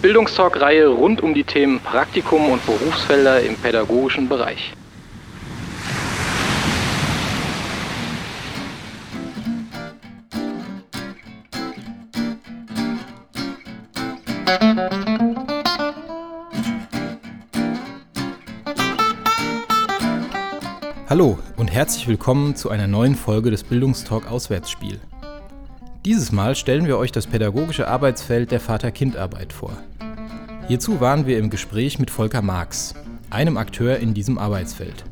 Bildungstalk-Reihe 0.00 0.86
rund 0.86 1.22
um 1.22 1.34
die 1.34 1.42
Themen 1.42 1.80
Praktikum 1.80 2.50
und 2.50 2.64
Berufsfelder 2.64 3.40
im 3.40 3.56
pädagogischen 3.56 4.28
Bereich. 4.28 4.72
Hallo 21.08 21.38
und 21.56 21.72
herzlich 21.72 22.06
willkommen 22.06 22.54
zu 22.54 22.70
einer 22.70 22.86
neuen 22.86 23.16
Folge 23.16 23.50
des 23.50 23.64
Bildungstalk 23.64 24.30
Auswärtsspiel. 24.30 25.00
Dieses 26.08 26.32
Mal 26.32 26.56
stellen 26.56 26.86
wir 26.86 26.96
euch 26.96 27.12
das 27.12 27.26
pädagogische 27.26 27.86
Arbeitsfeld 27.86 28.50
der 28.50 28.60
Vater-Kind-Arbeit 28.60 29.52
vor. 29.52 29.76
Hierzu 30.66 31.02
waren 31.02 31.26
wir 31.26 31.38
im 31.38 31.50
Gespräch 31.50 31.98
mit 31.98 32.10
Volker 32.10 32.40
Marx, 32.40 32.94
einem 33.28 33.58
Akteur 33.58 33.98
in 33.98 34.14
diesem 34.14 34.38
Arbeitsfeld. 34.38 35.04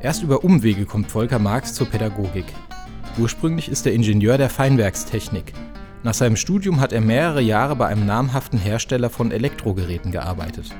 Erst 0.00 0.22
über 0.22 0.44
Umwege 0.44 0.86
kommt 0.86 1.10
Volker 1.10 1.40
Marx 1.40 1.74
zur 1.74 1.88
Pädagogik. 1.88 2.44
Ursprünglich 3.16 3.68
ist 3.68 3.86
er 3.86 3.92
Ingenieur 3.92 4.38
der 4.38 4.50
Feinwerkstechnik. 4.50 5.52
Nach 6.02 6.14
seinem 6.14 6.34
Studium 6.34 6.80
hat 6.80 6.92
er 6.92 7.00
mehrere 7.00 7.40
Jahre 7.40 7.76
bei 7.76 7.86
einem 7.86 8.06
namhaften 8.06 8.58
Hersteller 8.58 9.08
von 9.08 9.30
Elektrogeräten 9.30 10.10
gearbeitet. 10.10 10.74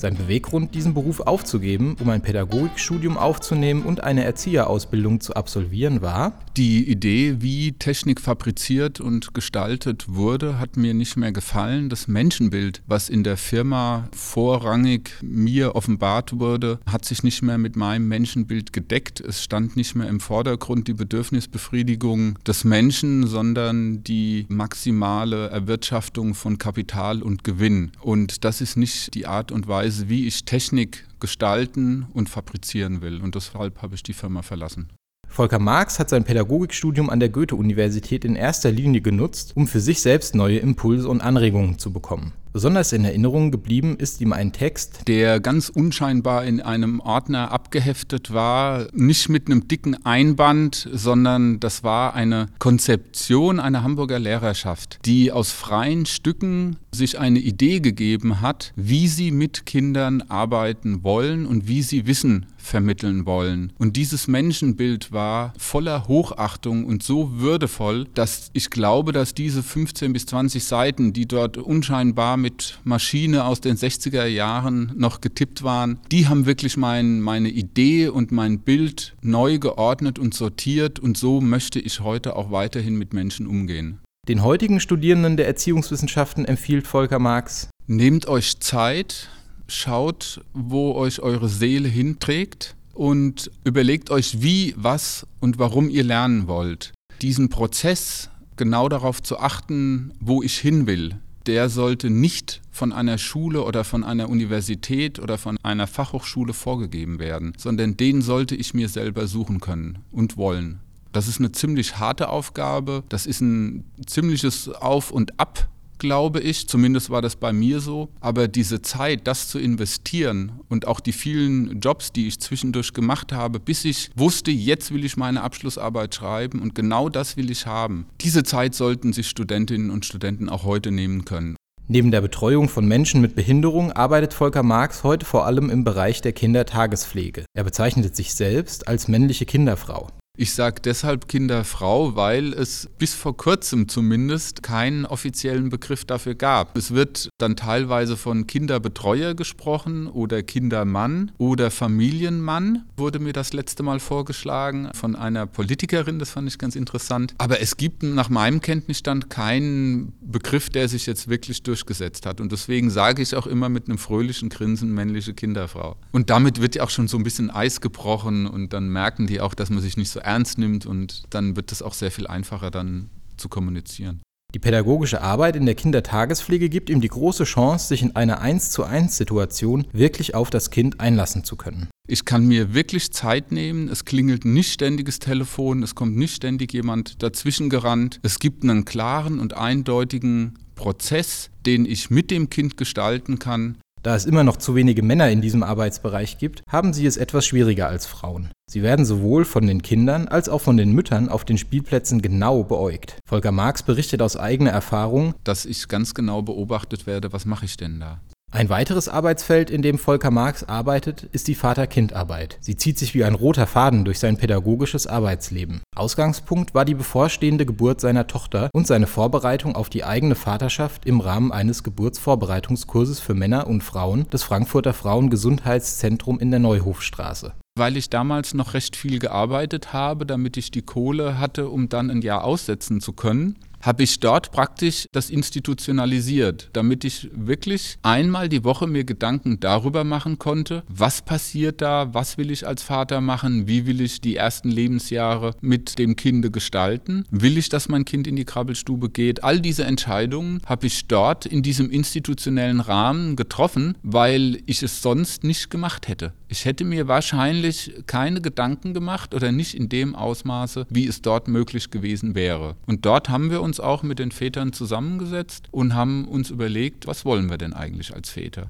Sein 0.00 0.16
Beweggrund, 0.16 0.74
diesen 0.74 0.94
Beruf 0.94 1.20
aufzugeben, 1.20 1.94
um 2.00 2.08
ein 2.08 2.22
Pädagogikstudium 2.22 3.18
aufzunehmen 3.18 3.82
und 3.82 4.02
eine 4.02 4.24
Erzieherausbildung 4.24 5.20
zu 5.20 5.34
absolvieren, 5.34 6.00
war 6.00 6.32
Die 6.56 6.90
Idee, 6.90 7.36
wie 7.40 7.72
Technik 7.72 8.18
fabriziert 8.18 9.00
und 9.00 9.34
gestaltet 9.34 10.06
wurde, 10.08 10.58
hat 10.58 10.78
mir 10.78 10.94
nicht 10.94 11.18
mehr 11.18 11.32
gefallen. 11.32 11.90
Das 11.90 12.08
Menschenbild, 12.08 12.80
was 12.86 13.10
in 13.10 13.24
der 13.24 13.36
Firma 13.36 14.08
vorrangig 14.12 15.10
mir 15.20 15.76
offenbart 15.76 16.38
wurde, 16.38 16.80
hat 16.86 17.04
sich 17.04 17.22
nicht 17.22 17.42
mehr 17.42 17.58
mit 17.58 17.76
meinem 17.76 18.08
Menschenbild 18.08 18.72
gedeckt. 18.72 19.20
Es 19.20 19.44
stand 19.44 19.76
nicht 19.76 19.94
mehr 19.94 20.08
im 20.08 20.20
Vordergrund 20.20 20.88
die 20.88 20.94
Bedürfnisbefriedigung 20.94 22.38
des 22.46 22.64
Menschen, 22.64 23.26
sondern 23.26 24.02
die 24.02 24.46
maximale 24.48 25.50
Erwirtschaftung 25.50 26.32
von 26.34 26.56
Kapital 26.56 27.22
und 27.22 27.44
Gewinn. 27.44 27.92
Und 28.00 28.44
das 28.44 28.62
ist 28.62 28.78
nicht 28.78 29.14
die 29.14 29.26
Art 29.26 29.52
und 29.52 29.68
Weise, 29.68 29.89
Weise, 29.90 30.08
wie 30.08 30.28
ich 30.28 30.44
Technik 30.44 31.04
gestalten 31.18 32.06
und 32.14 32.28
fabrizieren 32.28 33.02
will. 33.02 33.20
Und 33.20 33.34
deshalb 33.34 33.82
habe 33.82 33.96
ich 33.96 34.04
die 34.04 34.12
Firma 34.12 34.42
verlassen. 34.42 34.88
Volker 35.28 35.58
Marx 35.58 35.98
hat 35.98 36.08
sein 36.10 36.22
Pädagogikstudium 36.22 37.10
an 37.10 37.18
der 37.18 37.28
Goethe-Universität 37.28 38.24
in 38.24 38.36
erster 38.36 38.70
Linie 38.70 39.00
genutzt, 39.00 39.52
um 39.56 39.66
für 39.66 39.80
sich 39.80 40.00
selbst 40.00 40.36
neue 40.36 40.58
Impulse 40.58 41.08
und 41.08 41.20
Anregungen 41.20 41.80
zu 41.80 41.92
bekommen. 41.92 42.32
Besonders 42.52 42.92
in 42.92 43.04
Erinnerung 43.04 43.52
geblieben 43.52 43.96
ist 43.96 44.20
ihm 44.20 44.32
ein 44.32 44.50
Text, 44.50 45.02
der 45.06 45.38
ganz 45.38 45.68
unscheinbar 45.68 46.44
in 46.44 46.60
einem 46.60 46.98
Ordner 46.98 47.52
abgeheftet 47.52 48.32
war, 48.32 48.88
nicht 48.92 49.28
mit 49.28 49.46
einem 49.46 49.68
dicken 49.68 50.04
Einband, 50.04 50.88
sondern 50.92 51.60
das 51.60 51.84
war 51.84 52.14
eine 52.14 52.48
Konzeption 52.58 53.60
einer 53.60 53.84
Hamburger 53.84 54.18
Lehrerschaft, 54.18 54.98
die 55.04 55.30
aus 55.30 55.52
freien 55.52 56.06
Stücken 56.06 56.76
sich 56.92 57.20
eine 57.20 57.38
Idee 57.38 57.78
gegeben 57.78 58.40
hat, 58.40 58.72
wie 58.74 59.06
sie 59.06 59.30
mit 59.30 59.64
Kindern 59.64 60.22
arbeiten 60.22 61.04
wollen 61.04 61.46
und 61.46 61.68
wie 61.68 61.82
sie 61.82 62.08
Wissen 62.08 62.46
vermitteln 62.56 63.26
wollen. 63.26 63.72
Und 63.78 63.96
dieses 63.96 64.28
Menschenbild 64.28 65.12
war 65.12 65.52
voller 65.56 66.08
Hochachtung 66.08 66.84
und 66.84 67.02
so 67.02 67.38
würdevoll, 67.38 68.06
dass 68.14 68.50
ich 68.52 68.70
glaube, 68.70 69.12
dass 69.12 69.34
diese 69.34 69.62
15 69.62 70.12
bis 70.12 70.26
20 70.26 70.64
Seiten, 70.64 71.12
die 71.12 71.26
dort 71.26 71.56
unscheinbar 71.56 72.36
mit 72.40 72.78
Maschine 72.84 73.44
aus 73.44 73.60
den 73.60 73.76
60er 73.76 74.24
Jahren 74.26 74.92
noch 74.96 75.20
getippt 75.20 75.62
waren, 75.62 75.98
die 76.10 76.28
haben 76.28 76.46
wirklich 76.46 76.76
mein, 76.76 77.20
meine 77.20 77.48
Idee 77.48 78.08
und 78.08 78.32
mein 78.32 78.60
Bild 78.60 79.14
neu 79.22 79.58
geordnet 79.58 80.18
und 80.18 80.34
sortiert 80.34 80.98
und 80.98 81.16
so 81.16 81.40
möchte 81.40 81.78
ich 81.78 82.00
heute 82.00 82.36
auch 82.36 82.50
weiterhin 82.50 82.96
mit 82.96 83.12
Menschen 83.12 83.46
umgehen. 83.46 84.00
Den 84.28 84.42
heutigen 84.42 84.80
Studierenden 84.80 85.36
der 85.36 85.46
Erziehungswissenschaften 85.46 86.44
empfiehlt 86.44 86.86
Volker 86.86 87.18
Marx. 87.18 87.68
Nehmt 87.86 88.28
euch 88.28 88.60
Zeit, 88.60 89.28
schaut, 89.66 90.42
wo 90.52 90.94
euch 90.94 91.20
eure 91.20 91.48
Seele 91.48 91.88
hinträgt 91.88 92.76
und 92.92 93.50
überlegt 93.64 94.10
euch, 94.10 94.42
wie, 94.42 94.74
was 94.76 95.26
und 95.40 95.58
warum 95.58 95.88
ihr 95.88 96.04
lernen 96.04 96.48
wollt. 96.48 96.92
Diesen 97.22 97.48
Prozess 97.48 98.30
genau 98.56 98.88
darauf 98.88 99.22
zu 99.22 99.38
achten, 99.38 100.12
wo 100.20 100.42
ich 100.42 100.58
hin 100.58 100.86
will, 100.86 101.16
der 101.46 101.68
sollte 101.68 102.10
nicht 102.10 102.60
von 102.70 102.92
einer 102.92 103.18
Schule 103.18 103.64
oder 103.64 103.84
von 103.84 104.04
einer 104.04 104.28
Universität 104.28 105.18
oder 105.18 105.38
von 105.38 105.56
einer 105.62 105.86
Fachhochschule 105.86 106.52
vorgegeben 106.52 107.18
werden, 107.18 107.54
sondern 107.56 107.96
den 107.96 108.22
sollte 108.22 108.54
ich 108.54 108.74
mir 108.74 108.88
selber 108.88 109.26
suchen 109.26 109.60
können 109.60 109.98
und 110.12 110.36
wollen. 110.36 110.80
Das 111.12 111.26
ist 111.26 111.38
eine 111.38 111.50
ziemlich 111.50 111.98
harte 111.98 112.28
Aufgabe, 112.28 113.02
das 113.08 113.26
ist 113.26 113.40
ein 113.40 113.84
ziemliches 114.06 114.68
Auf 114.68 115.10
und 115.10 115.40
Ab 115.40 115.69
glaube 116.00 116.40
ich. 116.40 116.66
Zumindest 116.66 117.10
war 117.10 117.22
das 117.22 117.36
bei 117.36 117.52
mir 117.52 117.78
so. 117.78 118.08
Aber 118.18 118.48
diese 118.48 118.82
Zeit, 118.82 119.28
das 119.28 119.48
zu 119.48 119.60
investieren 119.60 120.60
und 120.68 120.88
auch 120.88 120.98
die 120.98 121.12
vielen 121.12 121.78
Jobs, 121.78 122.12
die 122.12 122.26
ich 122.26 122.40
zwischendurch 122.40 122.92
gemacht 122.92 123.32
habe, 123.32 123.60
bis 123.60 123.84
ich 123.84 124.10
wusste, 124.16 124.50
jetzt 124.50 124.92
will 124.92 125.04
ich 125.04 125.16
meine 125.16 125.42
Abschlussarbeit 125.42 126.14
schreiben 126.14 126.60
und 126.60 126.74
genau 126.74 127.08
das 127.08 127.36
will 127.36 127.50
ich 127.50 127.66
haben. 127.66 128.06
Diese 128.20 128.42
Zeit 128.42 128.74
sollten 128.74 129.12
sich 129.12 129.28
Studentinnen 129.28 129.90
und 129.90 130.04
Studenten 130.04 130.48
auch 130.48 130.64
heute 130.64 130.90
nehmen 130.90 131.24
können. 131.24 131.54
Neben 131.92 132.12
der 132.12 132.20
Betreuung 132.20 132.68
von 132.68 132.86
Menschen 132.86 133.20
mit 133.20 133.34
Behinderung 133.34 133.90
arbeitet 133.90 134.32
Volker 134.32 134.62
Marx 134.62 135.02
heute 135.02 135.26
vor 135.26 135.44
allem 135.44 135.70
im 135.70 135.82
Bereich 135.82 136.20
der 136.20 136.32
Kindertagespflege. 136.32 137.44
Er 137.52 137.64
bezeichnet 137.64 138.14
sich 138.14 138.32
selbst 138.32 138.86
als 138.86 139.08
männliche 139.08 139.44
Kinderfrau. 139.44 140.08
Ich 140.40 140.54
sage 140.54 140.80
deshalb 140.82 141.28
Kinderfrau, 141.28 142.16
weil 142.16 142.54
es 142.54 142.88
bis 142.96 143.12
vor 143.12 143.36
kurzem 143.36 143.88
zumindest 143.88 144.62
keinen 144.62 145.04
offiziellen 145.04 145.68
Begriff 145.68 146.06
dafür 146.06 146.34
gab. 146.34 146.78
Es 146.78 146.94
wird 146.94 147.28
dann 147.36 147.56
teilweise 147.56 148.16
von 148.16 148.46
Kinderbetreuer 148.46 149.34
gesprochen 149.34 150.06
oder 150.06 150.42
Kindermann 150.42 151.32
oder 151.36 151.70
Familienmann, 151.70 152.86
wurde 152.96 153.18
mir 153.18 153.34
das 153.34 153.52
letzte 153.52 153.82
Mal 153.82 154.00
vorgeschlagen 154.00 154.88
von 154.94 155.14
einer 155.14 155.44
Politikerin, 155.46 156.18
das 156.18 156.30
fand 156.30 156.48
ich 156.48 156.56
ganz 156.56 156.74
interessant. 156.74 157.34
Aber 157.36 157.60
es 157.60 157.76
gibt 157.76 158.02
nach 158.02 158.30
meinem 158.30 158.62
Kenntnisstand 158.62 159.28
keinen 159.28 160.14
Begriff, 160.22 160.70
der 160.70 160.88
sich 160.88 161.04
jetzt 161.04 161.28
wirklich 161.28 161.64
durchgesetzt 161.64 162.24
hat. 162.24 162.40
Und 162.40 162.50
deswegen 162.50 162.88
sage 162.88 163.20
ich 163.20 163.36
auch 163.36 163.46
immer 163.46 163.68
mit 163.68 163.88
einem 163.88 163.98
fröhlichen 163.98 164.48
Grinsen 164.48 164.94
männliche 164.94 165.34
Kinderfrau. 165.34 165.96
Und 166.12 166.30
damit 166.30 166.62
wird 166.62 166.76
ja 166.76 166.84
auch 166.84 166.90
schon 166.90 167.08
so 167.08 167.18
ein 167.18 167.24
bisschen 167.24 167.50
Eis 167.50 167.82
gebrochen 167.82 168.46
und 168.46 168.72
dann 168.72 168.88
merken 168.88 169.26
die 169.26 169.42
auch, 169.42 169.52
dass 169.52 169.68
man 169.68 169.82
sich 169.82 169.98
nicht 169.98 170.08
so 170.08 170.29
ernst 170.30 170.58
nimmt 170.58 170.86
und 170.86 171.24
dann 171.30 171.56
wird 171.56 171.72
es 171.72 171.82
auch 171.82 171.94
sehr 171.94 172.10
viel 172.10 172.26
einfacher 172.26 172.70
dann 172.70 173.10
zu 173.36 173.48
kommunizieren. 173.48 174.20
Die 174.54 174.58
pädagogische 174.58 175.22
Arbeit 175.22 175.54
in 175.54 175.64
der 175.64 175.76
Kindertagespflege 175.76 176.68
gibt 176.68 176.90
ihm 176.90 177.00
die 177.00 177.08
große 177.08 177.44
Chance, 177.44 177.86
sich 177.86 178.02
in 178.02 178.16
einer 178.16 178.40
1 178.40 178.70
zu 178.70 178.82
1 178.82 179.16
Situation 179.16 179.86
wirklich 179.92 180.34
auf 180.34 180.50
das 180.50 180.70
Kind 180.70 180.98
einlassen 180.98 181.44
zu 181.44 181.54
können. 181.56 181.88
Ich 182.08 182.24
kann 182.24 182.46
mir 182.46 182.74
wirklich 182.74 183.12
Zeit 183.12 183.52
nehmen, 183.52 183.88
es 183.88 184.04
klingelt 184.04 184.44
nicht 184.44 184.72
ständiges 184.72 185.20
Telefon, 185.20 185.84
es 185.84 185.94
kommt 185.94 186.16
nicht 186.16 186.34
ständig 186.34 186.72
jemand 186.72 187.22
dazwischen 187.22 187.70
gerannt. 187.70 188.18
Es 188.24 188.40
gibt 188.40 188.64
einen 188.64 188.84
klaren 188.84 189.38
und 189.38 189.56
eindeutigen 189.56 190.58
Prozess, 190.74 191.50
den 191.64 191.86
ich 191.86 192.10
mit 192.10 192.32
dem 192.32 192.50
Kind 192.50 192.76
gestalten 192.76 193.38
kann. 193.38 193.78
Da 194.02 194.14
es 194.14 194.24
immer 194.24 194.44
noch 194.44 194.56
zu 194.56 194.74
wenige 194.74 195.02
Männer 195.02 195.30
in 195.30 195.42
diesem 195.42 195.62
Arbeitsbereich 195.62 196.38
gibt, 196.38 196.62
haben 196.68 196.94
sie 196.94 197.04
es 197.04 197.18
etwas 197.18 197.44
schwieriger 197.44 197.88
als 197.88 198.06
Frauen. 198.06 198.48
Sie 198.70 198.82
werden 198.82 199.04
sowohl 199.04 199.44
von 199.44 199.66
den 199.66 199.82
Kindern 199.82 200.26
als 200.26 200.48
auch 200.48 200.60
von 200.62 200.78
den 200.78 200.92
Müttern 200.92 201.28
auf 201.28 201.44
den 201.44 201.58
Spielplätzen 201.58 202.22
genau 202.22 202.64
beäugt. 202.64 203.18
Volker 203.26 203.52
Marx 203.52 203.82
berichtet 203.82 204.22
aus 204.22 204.38
eigener 204.38 204.70
Erfahrung, 204.70 205.34
dass 205.44 205.66
ich 205.66 205.88
ganz 205.88 206.14
genau 206.14 206.40
beobachtet 206.40 207.06
werde, 207.06 207.32
was 207.32 207.44
mache 207.44 207.66
ich 207.66 207.76
denn 207.76 208.00
da? 208.00 208.20
Ein 208.52 208.68
weiteres 208.68 209.08
Arbeitsfeld, 209.08 209.70
in 209.70 209.80
dem 209.80 209.96
Volker 209.96 210.32
Marx 210.32 210.64
arbeitet, 210.64 211.28
ist 211.30 211.46
die 211.46 211.54
Vater-Kind-Arbeit. 211.54 212.58
Sie 212.60 212.74
zieht 212.74 212.98
sich 212.98 213.14
wie 213.14 213.22
ein 213.22 213.36
roter 213.36 213.68
Faden 213.68 214.04
durch 214.04 214.18
sein 214.18 214.38
pädagogisches 214.38 215.06
Arbeitsleben. 215.06 215.82
Ausgangspunkt 215.94 216.74
war 216.74 216.84
die 216.84 216.96
bevorstehende 216.96 217.64
Geburt 217.64 218.00
seiner 218.00 218.26
Tochter 218.26 218.68
und 218.72 218.88
seine 218.88 219.06
Vorbereitung 219.06 219.76
auf 219.76 219.88
die 219.88 220.02
eigene 220.02 220.34
Vaterschaft 220.34 221.06
im 221.06 221.20
Rahmen 221.20 221.52
eines 221.52 221.84
Geburtsvorbereitungskurses 221.84 223.20
für 223.20 223.34
Männer 223.34 223.68
und 223.68 223.84
Frauen 223.84 224.28
des 224.30 224.42
Frankfurter 224.42 224.94
Frauengesundheitszentrum 224.94 226.40
in 226.40 226.50
der 226.50 226.58
Neuhofstraße. 226.58 227.52
Weil 227.78 227.96
ich 227.96 228.10
damals 228.10 228.52
noch 228.52 228.74
recht 228.74 228.96
viel 228.96 229.20
gearbeitet 229.20 229.92
habe, 229.92 230.26
damit 230.26 230.56
ich 230.56 230.72
die 230.72 230.82
Kohle 230.82 231.38
hatte, 231.38 231.68
um 231.68 231.88
dann 231.88 232.10
ein 232.10 232.20
Jahr 232.20 232.42
aussetzen 232.42 233.00
zu 233.00 233.12
können, 233.12 233.56
habe 233.80 234.02
ich 234.02 234.20
dort 234.20 234.52
praktisch 234.52 235.06
das 235.12 235.30
institutionalisiert, 235.30 236.70
damit 236.72 237.04
ich 237.04 237.30
wirklich 237.32 237.98
einmal 238.02 238.48
die 238.48 238.64
Woche 238.64 238.86
mir 238.86 239.04
Gedanken 239.04 239.60
darüber 239.60 240.04
machen 240.04 240.38
konnte, 240.38 240.82
was 240.88 241.22
passiert 241.22 241.80
da, 241.80 242.12
was 242.12 242.38
will 242.38 242.50
ich 242.50 242.66
als 242.66 242.82
Vater 242.82 243.20
machen, 243.20 243.66
wie 243.66 243.86
will 243.86 244.00
ich 244.00 244.20
die 244.20 244.36
ersten 244.36 244.70
Lebensjahre 244.70 245.54
mit 245.60 245.98
dem 245.98 246.16
Kind 246.16 246.52
gestalten, 246.52 247.24
will 247.30 247.58
ich, 247.58 247.68
dass 247.68 247.88
mein 247.88 248.04
Kind 248.04 248.26
in 248.26 248.36
die 248.36 248.44
Krabbelstube 248.44 249.10
geht. 249.10 249.44
All 249.44 249.60
diese 249.60 249.84
Entscheidungen 249.84 250.60
habe 250.66 250.86
ich 250.86 251.06
dort 251.06 251.46
in 251.46 251.62
diesem 251.62 251.90
institutionellen 251.90 252.80
Rahmen 252.80 253.36
getroffen, 253.36 253.96
weil 254.02 254.60
ich 254.66 254.82
es 254.82 255.02
sonst 255.02 255.44
nicht 255.44 255.70
gemacht 255.70 256.08
hätte. 256.08 256.32
Ich 256.48 256.64
hätte 256.64 256.84
mir 256.84 257.06
wahrscheinlich 257.06 257.92
keine 258.06 258.40
Gedanken 258.40 258.92
gemacht 258.92 259.34
oder 259.34 259.52
nicht 259.52 259.74
in 259.74 259.88
dem 259.88 260.16
Ausmaße, 260.16 260.86
wie 260.90 261.06
es 261.06 261.22
dort 261.22 261.46
möglich 261.46 261.90
gewesen 261.90 262.34
wäre. 262.34 262.74
Und 262.86 263.06
dort 263.06 263.28
haben 263.28 263.50
wir 263.52 263.62
uns 263.62 263.69
auch 263.78 264.02
mit 264.02 264.18
den 264.18 264.32
Vätern 264.32 264.72
zusammengesetzt 264.72 265.68
und 265.70 265.94
haben 265.94 266.26
uns 266.26 266.50
überlegt, 266.50 267.06
was 267.06 267.24
wollen 267.24 267.48
wir 267.50 267.58
denn 267.58 267.74
eigentlich 267.74 268.14
als 268.14 268.30
Väter? 268.30 268.68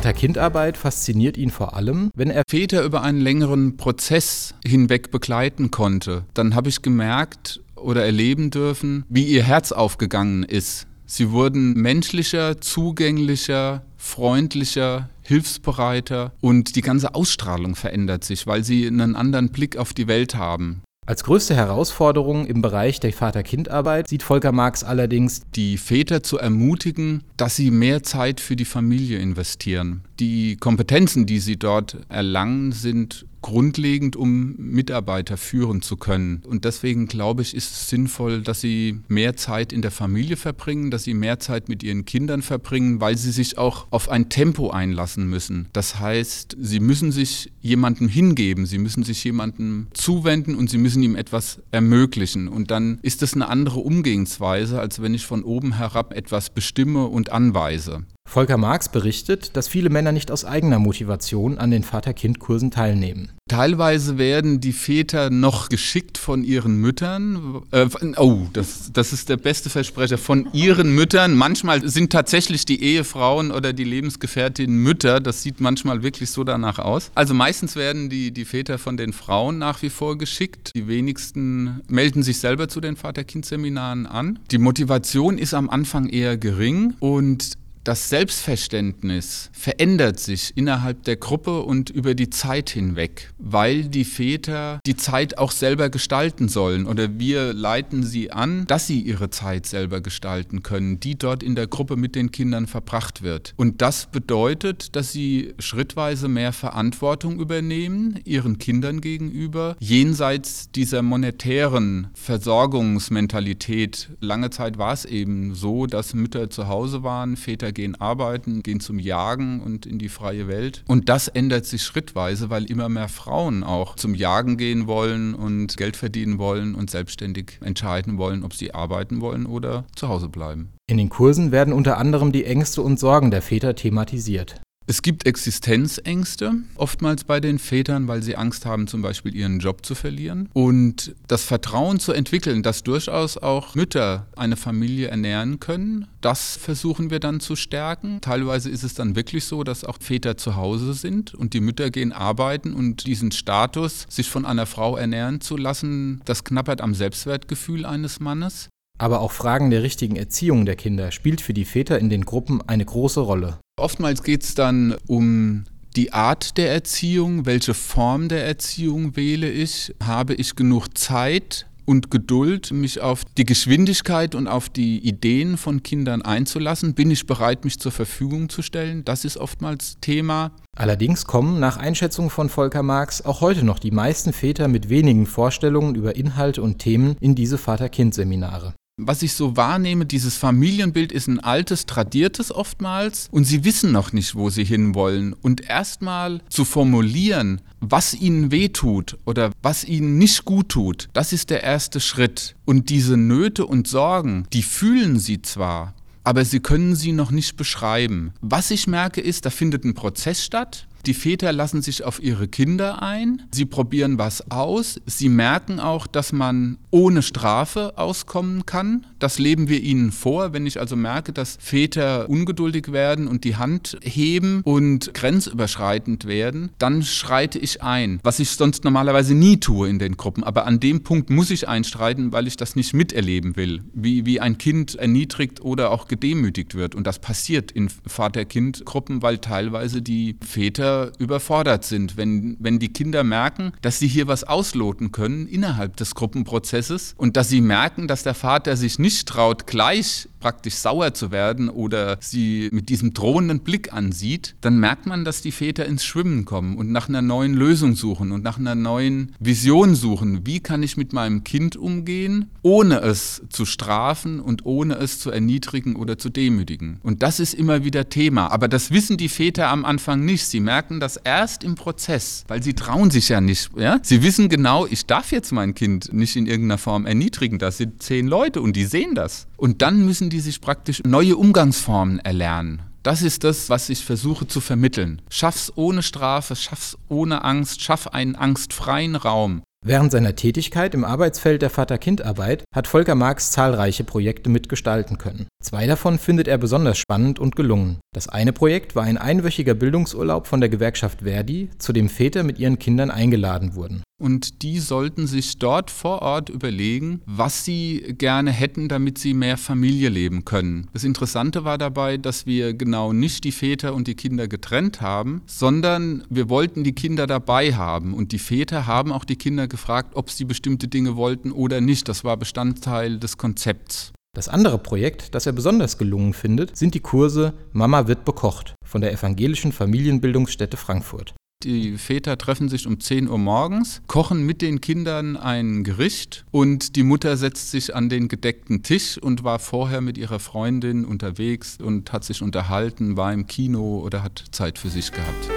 Vater-Kind-Arbeit 0.00 0.78
fasziniert 0.78 1.36
ihn 1.36 1.50
vor 1.50 1.76
allem, 1.76 2.10
wenn 2.14 2.30
er 2.30 2.44
Väter 2.48 2.82
über 2.84 3.02
einen 3.02 3.20
längeren 3.20 3.76
Prozess 3.76 4.54
hinweg 4.66 5.10
begleiten 5.10 5.70
konnte. 5.70 6.24
Dann 6.32 6.54
habe 6.54 6.70
ich 6.70 6.80
gemerkt 6.80 7.60
oder 7.76 8.02
erleben 8.02 8.50
dürfen, 8.50 9.04
wie 9.10 9.24
ihr 9.24 9.42
Herz 9.42 9.72
aufgegangen 9.72 10.42
ist. 10.42 10.86
Sie 11.04 11.32
wurden 11.32 11.74
menschlicher, 11.74 12.62
zugänglicher, 12.62 13.84
freundlicher, 13.98 15.10
hilfsbereiter 15.20 16.32
und 16.40 16.76
die 16.76 16.80
ganze 16.80 17.14
Ausstrahlung 17.14 17.74
verändert 17.74 18.24
sich, 18.24 18.46
weil 18.46 18.64
sie 18.64 18.86
einen 18.86 19.16
anderen 19.16 19.50
Blick 19.50 19.76
auf 19.76 19.92
die 19.92 20.08
Welt 20.08 20.34
haben. 20.34 20.80
Als 21.10 21.24
größte 21.24 21.56
Herausforderung 21.56 22.46
im 22.46 22.62
Bereich 22.62 23.00
der 23.00 23.12
Vater-Kind-Arbeit 23.12 24.06
sieht 24.06 24.22
Volker 24.22 24.52
Marx 24.52 24.84
allerdings, 24.84 25.42
die 25.56 25.76
Väter 25.76 26.22
zu 26.22 26.38
ermutigen, 26.38 27.24
dass 27.36 27.56
sie 27.56 27.72
mehr 27.72 28.04
Zeit 28.04 28.38
für 28.38 28.54
die 28.54 28.64
Familie 28.64 29.18
investieren. 29.18 30.04
Die 30.20 30.56
Kompetenzen, 30.56 31.24
die 31.24 31.40
sie 31.40 31.56
dort 31.56 31.96
erlangen, 32.10 32.72
sind 32.72 33.24
grundlegend, 33.40 34.16
um 34.16 34.54
Mitarbeiter 34.58 35.38
führen 35.38 35.80
zu 35.80 35.96
können. 35.96 36.42
Und 36.46 36.66
deswegen 36.66 37.06
glaube 37.06 37.40
ich, 37.40 37.54
ist 37.54 37.72
es 37.72 37.88
sinnvoll, 37.88 38.42
dass 38.42 38.60
sie 38.60 39.00
mehr 39.08 39.36
Zeit 39.36 39.72
in 39.72 39.80
der 39.80 39.90
Familie 39.90 40.36
verbringen, 40.36 40.90
dass 40.90 41.04
sie 41.04 41.14
mehr 41.14 41.38
Zeit 41.38 41.70
mit 41.70 41.82
ihren 41.82 42.04
Kindern 42.04 42.42
verbringen, 42.42 43.00
weil 43.00 43.16
sie 43.16 43.30
sich 43.30 43.56
auch 43.56 43.86
auf 43.90 44.10
ein 44.10 44.28
Tempo 44.28 44.70
einlassen 44.70 45.26
müssen. 45.28 45.68
Das 45.72 45.98
heißt, 45.98 46.56
sie 46.60 46.80
müssen 46.80 47.12
sich 47.12 47.50
jemandem 47.62 48.08
hingeben, 48.08 48.66
sie 48.66 48.78
müssen 48.78 49.04
sich 49.04 49.24
jemandem 49.24 49.86
zuwenden 49.94 50.54
und 50.54 50.68
sie 50.68 50.78
müssen 50.78 51.02
ihm 51.02 51.16
etwas 51.16 51.62
ermöglichen. 51.70 52.46
Und 52.46 52.70
dann 52.70 52.98
ist 53.00 53.22
es 53.22 53.32
eine 53.32 53.48
andere 53.48 53.80
Umgehensweise, 53.80 54.80
als 54.80 55.00
wenn 55.00 55.14
ich 55.14 55.24
von 55.24 55.44
oben 55.44 55.78
herab 55.78 56.12
etwas 56.14 56.50
bestimme 56.50 57.06
und 57.06 57.32
anweise. 57.32 58.04
Volker 58.30 58.58
Marx 58.58 58.88
berichtet, 58.88 59.56
dass 59.56 59.66
viele 59.66 59.90
Männer 59.90 60.12
nicht 60.12 60.30
aus 60.30 60.44
eigener 60.44 60.78
Motivation 60.78 61.58
an 61.58 61.72
den 61.72 61.82
Vater-Kind-Kursen 61.82 62.70
teilnehmen. 62.70 63.32
Teilweise 63.48 64.18
werden 64.18 64.60
die 64.60 64.72
Väter 64.72 65.30
noch 65.30 65.68
geschickt 65.68 66.16
von 66.16 66.44
ihren 66.44 66.76
Müttern. 66.76 67.62
Äh, 67.72 67.88
oh, 68.18 68.46
das, 68.52 68.92
das 68.92 69.12
ist 69.12 69.28
der 69.28 69.38
beste 69.38 69.68
Versprecher. 69.68 70.16
Von 70.16 70.48
ihren 70.52 70.94
Müttern. 70.94 71.34
Manchmal 71.34 71.88
sind 71.88 72.12
tatsächlich 72.12 72.64
die 72.64 72.80
Ehefrauen 72.80 73.50
oder 73.50 73.72
die 73.72 73.82
Lebensgefährtinnen 73.82 74.80
Mütter. 74.80 75.18
Das 75.18 75.42
sieht 75.42 75.60
manchmal 75.60 76.04
wirklich 76.04 76.30
so 76.30 76.44
danach 76.44 76.78
aus. 76.78 77.10
Also 77.16 77.34
meistens 77.34 77.74
werden 77.74 78.08
die, 78.08 78.30
die 78.30 78.44
Väter 78.44 78.78
von 78.78 78.96
den 78.96 79.12
Frauen 79.12 79.58
nach 79.58 79.82
wie 79.82 79.90
vor 79.90 80.16
geschickt. 80.16 80.70
Die 80.76 80.86
wenigsten 80.86 81.80
melden 81.88 82.22
sich 82.22 82.38
selber 82.38 82.68
zu 82.68 82.80
den 82.80 82.94
Vater-Kind-Seminaren 82.94 84.06
an. 84.06 84.38
Die 84.52 84.58
Motivation 84.58 85.36
ist 85.36 85.54
am 85.54 85.68
Anfang 85.68 86.08
eher 86.08 86.36
gering 86.36 86.94
und 87.00 87.58
das 87.84 88.10
Selbstverständnis 88.10 89.50
verändert 89.52 90.20
sich 90.20 90.52
innerhalb 90.54 91.04
der 91.04 91.16
Gruppe 91.16 91.62
und 91.62 91.88
über 91.88 92.14
die 92.14 92.28
Zeit 92.28 92.70
hinweg, 92.70 93.32
weil 93.38 93.84
die 93.84 94.04
Väter 94.04 94.80
die 94.84 94.96
Zeit 94.96 95.38
auch 95.38 95.50
selber 95.50 95.88
gestalten 95.88 96.48
sollen 96.48 96.86
oder 96.86 97.18
wir 97.18 97.54
leiten 97.54 98.02
sie 98.02 98.32
an, 98.32 98.66
dass 98.66 98.86
sie 98.86 99.00
ihre 99.00 99.30
Zeit 99.30 99.64
selber 99.64 100.02
gestalten 100.02 100.62
können, 100.62 101.00
die 101.00 101.16
dort 101.16 101.42
in 101.42 101.54
der 101.54 101.66
Gruppe 101.66 101.96
mit 101.96 102.14
den 102.14 102.30
Kindern 102.30 102.66
verbracht 102.66 103.22
wird. 103.22 103.54
Und 103.56 103.80
das 103.80 104.10
bedeutet, 104.10 104.94
dass 104.94 105.12
sie 105.12 105.54
schrittweise 105.58 106.28
mehr 106.28 106.52
Verantwortung 106.52 107.40
übernehmen, 107.40 108.20
ihren 108.24 108.58
Kindern 108.58 109.00
gegenüber, 109.00 109.76
jenseits 109.80 110.70
dieser 110.70 111.00
monetären 111.02 112.08
Versorgungsmentalität. 112.12 114.10
Lange 114.20 114.50
Zeit 114.50 114.76
war 114.76 114.92
es 114.92 115.06
eben 115.06 115.54
so, 115.54 115.86
dass 115.86 116.12
Mütter 116.12 116.50
zu 116.50 116.68
Hause 116.68 117.02
waren, 117.02 117.36
Väter 117.36 117.69
gehen 117.72 118.00
arbeiten, 118.00 118.62
gehen 118.62 118.80
zum 118.80 118.98
Jagen 118.98 119.60
und 119.60 119.86
in 119.86 119.98
die 119.98 120.08
freie 120.08 120.48
Welt. 120.48 120.84
Und 120.86 121.08
das 121.08 121.28
ändert 121.28 121.66
sich 121.66 121.82
schrittweise, 121.82 122.50
weil 122.50 122.64
immer 122.64 122.88
mehr 122.88 123.08
Frauen 123.08 123.64
auch 123.64 123.96
zum 123.96 124.14
Jagen 124.14 124.56
gehen 124.56 124.86
wollen 124.86 125.34
und 125.34 125.76
Geld 125.76 125.96
verdienen 125.96 126.38
wollen 126.38 126.74
und 126.74 126.90
selbstständig 126.90 127.58
entscheiden 127.62 128.18
wollen, 128.18 128.44
ob 128.44 128.54
sie 128.54 128.74
arbeiten 128.74 129.20
wollen 129.20 129.46
oder 129.46 129.84
zu 129.94 130.08
Hause 130.08 130.28
bleiben. 130.28 130.70
In 130.86 130.98
den 130.98 131.08
Kursen 131.08 131.52
werden 131.52 131.72
unter 131.72 131.98
anderem 131.98 132.32
die 132.32 132.44
Ängste 132.44 132.82
und 132.82 132.98
Sorgen 132.98 133.30
der 133.30 133.42
Väter 133.42 133.74
thematisiert. 133.74 134.60
Es 134.90 135.02
gibt 135.02 135.24
Existenzängste, 135.24 136.52
oftmals 136.74 137.22
bei 137.22 137.38
den 137.38 137.60
Vätern, 137.60 138.08
weil 138.08 138.24
sie 138.24 138.34
Angst 138.34 138.66
haben, 138.66 138.88
zum 138.88 139.02
Beispiel 139.02 139.36
ihren 139.36 139.60
Job 139.60 139.86
zu 139.86 139.94
verlieren. 139.94 140.48
Und 140.52 141.14
das 141.28 141.44
Vertrauen 141.44 142.00
zu 142.00 142.12
entwickeln, 142.12 142.64
dass 142.64 142.82
durchaus 142.82 143.38
auch 143.38 143.76
Mütter 143.76 144.26
eine 144.34 144.56
Familie 144.56 145.06
ernähren 145.06 145.60
können, 145.60 146.08
das 146.20 146.56
versuchen 146.56 147.08
wir 147.12 147.20
dann 147.20 147.38
zu 147.38 147.54
stärken. 147.54 148.20
Teilweise 148.20 148.68
ist 148.68 148.82
es 148.82 148.94
dann 148.94 149.14
wirklich 149.14 149.44
so, 149.44 149.62
dass 149.62 149.84
auch 149.84 149.98
Väter 150.00 150.36
zu 150.36 150.56
Hause 150.56 150.92
sind 150.94 151.36
und 151.36 151.54
die 151.54 151.60
Mütter 151.60 151.92
gehen 151.92 152.10
arbeiten 152.10 152.74
und 152.74 153.06
diesen 153.06 153.30
Status, 153.30 154.06
sich 154.08 154.28
von 154.28 154.44
einer 154.44 154.66
Frau 154.66 154.96
ernähren 154.96 155.40
zu 155.40 155.56
lassen, 155.56 156.20
das 156.24 156.42
knappert 156.42 156.80
am 156.80 156.94
Selbstwertgefühl 156.94 157.86
eines 157.86 158.18
Mannes. 158.18 158.68
Aber 158.98 159.20
auch 159.20 159.30
Fragen 159.30 159.70
der 159.70 159.84
richtigen 159.84 160.16
Erziehung 160.16 160.66
der 160.66 160.74
Kinder 160.74 161.12
spielt 161.12 161.40
für 161.40 161.54
die 161.54 161.64
Väter 161.64 162.00
in 162.00 162.10
den 162.10 162.24
Gruppen 162.24 162.60
eine 162.66 162.84
große 162.84 163.20
Rolle. 163.20 163.60
Oftmals 163.80 164.22
geht 164.22 164.44
es 164.44 164.54
dann 164.54 164.94
um 165.06 165.64
die 165.96 166.12
Art 166.12 166.56
der 166.56 166.72
Erziehung, 166.72 167.46
welche 167.46 167.74
Form 167.74 168.28
der 168.28 168.46
Erziehung 168.46 169.16
wähle 169.16 169.50
ich, 169.50 169.94
habe 170.02 170.34
ich 170.34 170.54
genug 170.54 170.96
Zeit 170.96 171.66
und 171.84 172.10
Geduld, 172.10 172.70
mich 172.70 173.00
auf 173.00 173.24
die 173.36 173.44
Geschwindigkeit 173.44 174.36
und 174.36 174.46
auf 174.46 174.68
die 174.68 174.98
Ideen 174.98 175.56
von 175.56 175.82
Kindern 175.82 176.22
einzulassen? 176.22 176.94
Bin 176.94 177.10
ich 177.10 177.26
bereit, 177.26 177.64
mich 177.64 177.80
zur 177.80 177.90
Verfügung 177.90 178.48
zu 178.48 178.62
stellen? 178.62 179.04
Das 179.04 179.24
ist 179.24 179.36
oftmals 179.36 179.96
Thema. 180.00 180.52
Allerdings 180.76 181.24
kommen 181.24 181.58
nach 181.58 181.76
Einschätzung 181.78 182.30
von 182.30 182.48
Volker 182.48 182.84
Marx 182.84 183.22
auch 183.22 183.40
heute 183.40 183.64
noch 183.64 183.80
die 183.80 183.90
meisten 183.90 184.32
Väter 184.32 184.68
mit 184.68 184.88
wenigen 184.88 185.26
Vorstellungen 185.26 185.96
über 185.96 186.14
Inhalte 186.14 186.62
und 186.62 186.78
Themen 186.78 187.16
in 187.18 187.34
diese 187.34 187.58
Vater-Kind-Seminare 187.58 188.74
was 189.06 189.22
ich 189.22 189.34
so 189.34 189.56
wahrnehme, 189.56 190.06
dieses 190.06 190.36
Familienbild 190.36 191.12
ist 191.12 191.28
ein 191.28 191.40
altes, 191.40 191.86
tradiertes 191.86 192.52
oftmals 192.52 193.28
und 193.30 193.44
sie 193.44 193.64
wissen 193.64 193.92
noch 193.92 194.12
nicht, 194.12 194.34
wo 194.34 194.50
sie 194.50 194.64
hinwollen. 194.64 195.32
Und 195.32 195.68
erstmal 195.68 196.40
zu 196.48 196.64
formulieren, 196.64 197.60
was 197.80 198.14
ihnen 198.14 198.50
wehtut 198.50 199.18
oder 199.24 199.50
was 199.62 199.84
ihnen 199.84 200.18
nicht 200.18 200.44
gut 200.44 200.68
tut, 200.70 201.08
das 201.12 201.32
ist 201.32 201.50
der 201.50 201.62
erste 201.62 202.00
Schritt. 202.00 202.56
Und 202.64 202.90
diese 202.90 203.16
Nöte 203.16 203.66
und 203.66 203.88
Sorgen, 203.88 204.46
die 204.52 204.62
fühlen 204.62 205.18
sie 205.18 205.42
zwar, 205.42 205.94
aber 206.24 206.44
sie 206.44 206.60
können 206.60 206.94
sie 206.94 207.12
noch 207.12 207.30
nicht 207.30 207.56
beschreiben. 207.56 208.32
Was 208.40 208.70
ich 208.70 208.86
merke 208.86 209.20
ist, 209.20 209.46
da 209.46 209.50
findet 209.50 209.84
ein 209.84 209.94
Prozess 209.94 210.44
statt 210.44 210.86
Die 211.06 211.14
Väter 211.14 211.52
lassen 211.52 211.80
sich 211.80 212.04
auf 212.04 212.22
ihre 212.22 212.46
Kinder 212.46 213.02
ein, 213.02 213.42
sie 213.52 213.64
probieren 213.64 214.18
was 214.18 214.50
aus, 214.50 215.00
sie 215.06 215.30
merken 215.30 215.80
auch, 215.80 216.06
dass 216.06 216.32
man 216.32 216.76
ohne 216.90 217.22
Strafe 217.22 217.94
auskommen 217.96 218.66
kann. 218.66 219.06
Das 219.18 219.38
leben 219.38 219.68
wir 219.68 219.80
ihnen 219.82 220.12
vor. 220.12 220.52
Wenn 220.52 220.66
ich 220.66 220.78
also 220.78 220.96
merke, 220.96 221.32
dass 221.32 221.56
Väter 221.60 222.28
ungeduldig 222.28 222.92
werden 222.92 223.28
und 223.28 223.44
die 223.44 223.56
Hand 223.56 223.98
heben 224.02 224.60
und 224.62 225.14
grenzüberschreitend 225.14 226.26
werden, 226.26 226.70
dann 226.78 227.02
schreite 227.02 227.58
ich 227.58 227.82
ein, 227.82 228.20
was 228.22 228.38
ich 228.38 228.50
sonst 228.50 228.84
normalerweise 228.84 229.34
nie 229.34 229.58
tue 229.58 229.88
in 229.88 229.98
den 229.98 230.16
Gruppen. 230.16 230.44
Aber 230.44 230.66
an 230.66 230.80
dem 230.80 231.02
Punkt 231.02 231.30
muss 231.30 231.50
ich 231.50 231.68
einstreiten, 231.68 232.32
weil 232.32 232.46
ich 232.46 232.56
das 232.56 232.76
nicht 232.76 232.92
miterleben 232.92 233.56
will, 233.56 233.82
wie, 233.94 234.26
wie 234.26 234.40
ein 234.40 234.58
Kind 234.58 234.96
erniedrigt 234.96 235.62
oder 235.62 235.90
auch 235.92 236.08
gedemütigt 236.08 236.74
wird. 236.74 236.94
Und 236.94 237.06
das 237.06 237.18
passiert 237.18 237.70
in 237.72 237.88
Vater-Kind-Gruppen, 237.88 239.22
weil 239.22 239.38
teilweise 239.38 240.02
die 240.02 240.36
Väter 240.44 240.89
überfordert 241.18 241.84
sind, 241.84 242.16
wenn, 242.16 242.56
wenn 242.60 242.78
die 242.78 242.92
Kinder 242.92 243.24
merken, 243.24 243.72
dass 243.82 243.98
sie 243.98 244.08
hier 244.08 244.26
was 244.26 244.44
ausloten 244.44 245.12
können 245.12 245.46
innerhalb 245.46 245.96
des 245.96 246.14
Gruppenprozesses 246.14 247.14
und 247.16 247.36
dass 247.36 247.48
sie 247.48 247.60
merken, 247.60 248.08
dass 248.08 248.22
der 248.22 248.34
Vater 248.34 248.76
sich 248.76 248.98
nicht 248.98 249.28
traut, 249.28 249.66
gleich 249.66 250.28
praktisch 250.40 250.74
sauer 250.74 251.14
zu 251.14 251.30
werden 251.30 251.68
oder 251.68 252.16
sie 252.20 252.70
mit 252.72 252.88
diesem 252.88 253.12
drohenden 253.12 253.60
Blick 253.60 253.92
ansieht, 253.92 254.56
dann 254.62 254.80
merkt 254.80 255.06
man, 255.06 255.24
dass 255.24 255.42
die 255.42 255.52
Väter 255.52 255.84
ins 255.86 256.04
Schwimmen 256.04 256.44
kommen 256.44 256.76
und 256.76 256.90
nach 256.90 257.08
einer 257.08 257.22
neuen 257.22 257.54
Lösung 257.54 257.94
suchen 257.94 258.32
und 258.32 258.42
nach 258.42 258.58
einer 258.58 258.74
neuen 258.74 259.36
Vision 259.38 259.94
suchen. 259.94 260.46
Wie 260.46 260.60
kann 260.60 260.82
ich 260.82 260.96
mit 260.96 261.12
meinem 261.12 261.44
Kind 261.44 261.76
umgehen, 261.76 262.50
ohne 262.62 263.00
es 263.00 263.42
zu 263.50 263.66
strafen 263.66 264.40
und 264.40 264.64
ohne 264.64 264.94
es 264.94 265.20
zu 265.20 265.30
erniedrigen 265.30 265.94
oder 265.94 266.18
zu 266.18 266.30
demütigen? 266.30 266.98
Und 267.02 267.22
das 267.22 267.38
ist 267.38 267.54
immer 267.54 267.84
wieder 267.84 268.08
Thema. 268.08 268.50
Aber 268.50 268.66
das 268.66 268.90
wissen 268.90 269.18
die 269.18 269.28
Väter 269.28 269.68
am 269.68 269.84
Anfang 269.84 270.24
nicht. 270.24 270.46
Sie 270.46 270.60
merken 270.60 270.79
das 271.00 271.16
erst 271.16 271.64
im 271.64 271.74
Prozess, 271.74 272.44
weil 272.48 272.62
sie 272.62 272.74
trauen 272.74 273.10
sich 273.10 273.28
ja 273.28 273.40
nicht. 273.40 273.70
Ja? 273.76 273.98
Sie 274.02 274.22
wissen 274.22 274.48
genau, 274.48 274.86
ich 274.86 275.06
darf 275.06 275.32
jetzt 275.32 275.52
mein 275.52 275.74
Kind 275.74 276.12
nicht 276.12 276.36
in 276.36 276.46
irgendeiner 276.46 276.78
Form 276.78 277.06
erniedrigen. 277.06 277.58
Das 277.58 277.76
sind 277.76 278.02
zehn 278.02 278.26
Leute 278.26 278.62
und 278.62 278.74
die 278.74 278.86
sehen 278.86 279.14
das. 279.14 279.46
Und 279.56 279.82
dann 279.82 280.04
müssen 280.04 280.30
die 280.30 280.40
sich 280.40 280.60
praktisch 280.60 281.02
neue 281.04 281.36
Umgangsformen 281.36 282.18
erlernen. 282.20 282.82
Das 283.02 283.22
ist 283.22 283.44
das, 283.44 283.70
was 283.70 283.88
ich 283.88 284.04
versuche 284.04 284.46
zu 284.46 284.60
vermitteln. 284.60 285.22
Schaff's 285.30 285.72
ohne 285.74 286.02
Strafe, 286.02 286.54
schaff's 286.54 286.98
ohne 287.08 287.44
Angst, 287.44 287.82
schaff 287.82 288.08
einen 288.08 288.36
angstfreien 288.36 289.16
Raum. 289.16 289.62
Während 289.82 290.12
seiner 290.12 290.36
Tätigkeit 290.36 290.94
im 290.94 291.04
Arbeitsfeld 291.04 291.62
der 291.62 291.70
Vater-Kind-Arbeit 291.70 292.64
hat 292.74 292.86
Volker 292.86 293.14
Marx 293.14 293.50
zahlreiche 293.50 294.04
Projekte 294.04 294.50
mitgestalten 294.50 295.16
können. 295.16 295.48
Zwei 295.62 295.86
davon 295.86 296.18
findet 296.18 296.48
er 296.48 296.58
besonders 296.58 296.98
spannend 296.98 297.38
und 297.38 297.56
gelungen. 297.56 297.98
Das 298.14 298.28
eine 298.28 298.52
Projekt 298.52 298.94
war 298.94 299.04
ein 299.04 299.16
einwöchiger 299.16 299.72
Bildungsurlaub 299.72 300.46
von 300.46 300.60
der 300.60 300.68
Gewerkschaft 300.68 301.22
Verdi, 301.22 301.70
zu 301.78 301.94
dem 301.94 302.10
Väter 302.10 302.42
mit 302.42 302.58
ihren 302.58 302.78
Kindern 302.78 303.10
eingeladen 303.10 303.74
wurden. 303.74 304.02
Und 304.20 304.62
die 304.62 304.78
sollten 304.78 305.26
sich 305.26 305.58
dort 305.58 305.90
vor 305.90 306.20
Ort 306.20 306.50
überlegen, 306.50 307.22
was 307.24 307.64
sie 307.64 308.14
gerne 308.18 308.50
hätten, 308.50 308.88
damit 308.88 309.16
sie 309.16 309.32
mehr 309.32 309.56
Familie 309.56 310.10
leben 310.10 310.44
können. 310.44 310.88
Das 310.92 311.04
Interessante 311.04 311.64
war 311.64 311.78
dabei, 311.78 312.18
dass 312.18 312.44
wir 312.44 312.74
genau 312.74 313.14
nicht 313.14 313.44
die 313.44 313.52
Väter 313.52 313.94
und 313.94 314.06
die 314.06 314.14
Kinder 314.14 314.46
getrennt 314.46 315.00
haben, 315.00 315.40
sondern 315.46 316.22
wir 316.28 316.50
wollten 316.50 316.84
die 316.84 316.94
Kinder 316.94 317.26
dabei 317.26 317.74
haben. 317.74 318.12
Und 318.12 318.32
die 318.32 318.38
Väter 318.38 318.86
haben 318.86 319.10
auch 319.10 319.24
die 319.24 319.36
Kinder 319.36 319.66
gefragt, 319.68 320.12
ob 320.14 320.30
sie 320.30 320.44
bestimmte 320.44 320.86
Dinge 320.86 321.16
wollten 321.16 321.50
oder 321.50 321.80
nicht. 321.80 322.06
Das 322.06 322.22
war 322.22 322.36
Bestandteil 322.36 323.18
des 323.18 323.38
Konzepts. 323.38 324.12
Das 324.36 324.48
andere 324.48 324.78
Projekt, 324.78 325.34
das 325.34 325.46
er 325.46 325.52
besonders 325.52 325.98
gelungen 325.98 326.34
findet, 326.34 326.76
sind 326.76 326.94
die 326.94 327.00
Kurse 327.00 327.54
Mama 327.72 328.06
wird 328.06 328.24
bekocht 328.24 328.74
von 328.84 329.00
der 329.00 329.12
Evangelischen 329.12 329.72
Familienbildungsstätte 329.72 330.76
Frankfurt. 330.76 331.34
Die 331.62 331.98
Väter 331.98 332.38
treffen 332.38 332.70
sich 332.70 332.86
um 332.86 333.00
10 333.00 333.28
Uhr 333.28 333.36
morgens, 333.36 334.00
kochen 334.06 334.46
mit 334.46 334.62
den 334.62 334.80
Kindern 334.80 335.36
ein 335.36 335.84
Gericht 335.84 336.46
und 336.50 336.96
die 336.96 337.02
Mutter 337.02 337.36
setzt 337.36 337.70
sich 337.70 337.94
an 337.94 338.08
den 338.08 338.28
gedeckten 338.28 338.82
Tisch 338.82 339.18
und 339.18 339.44
war 339.44 339.58
vorher 339.58 340.00
mit 340.00 340.16
ihrer 340.16 340.38
Freundin 340.38 341.04
unterwegs 341.04 341.76
und 341.78 342.14
hat 342.14 342.24
sich 342.24 342.40
unterhalten, 342.40 343.18
war 343.18 343.30
im 343.34 343.46
Kino 343.46 343.98
oder 343.98 344.22
hat 344.22 344.42
Zeit 344.52 344.78
für 344.78 344.88
sich 344.88 345.12
gehabt. 345.12 345.50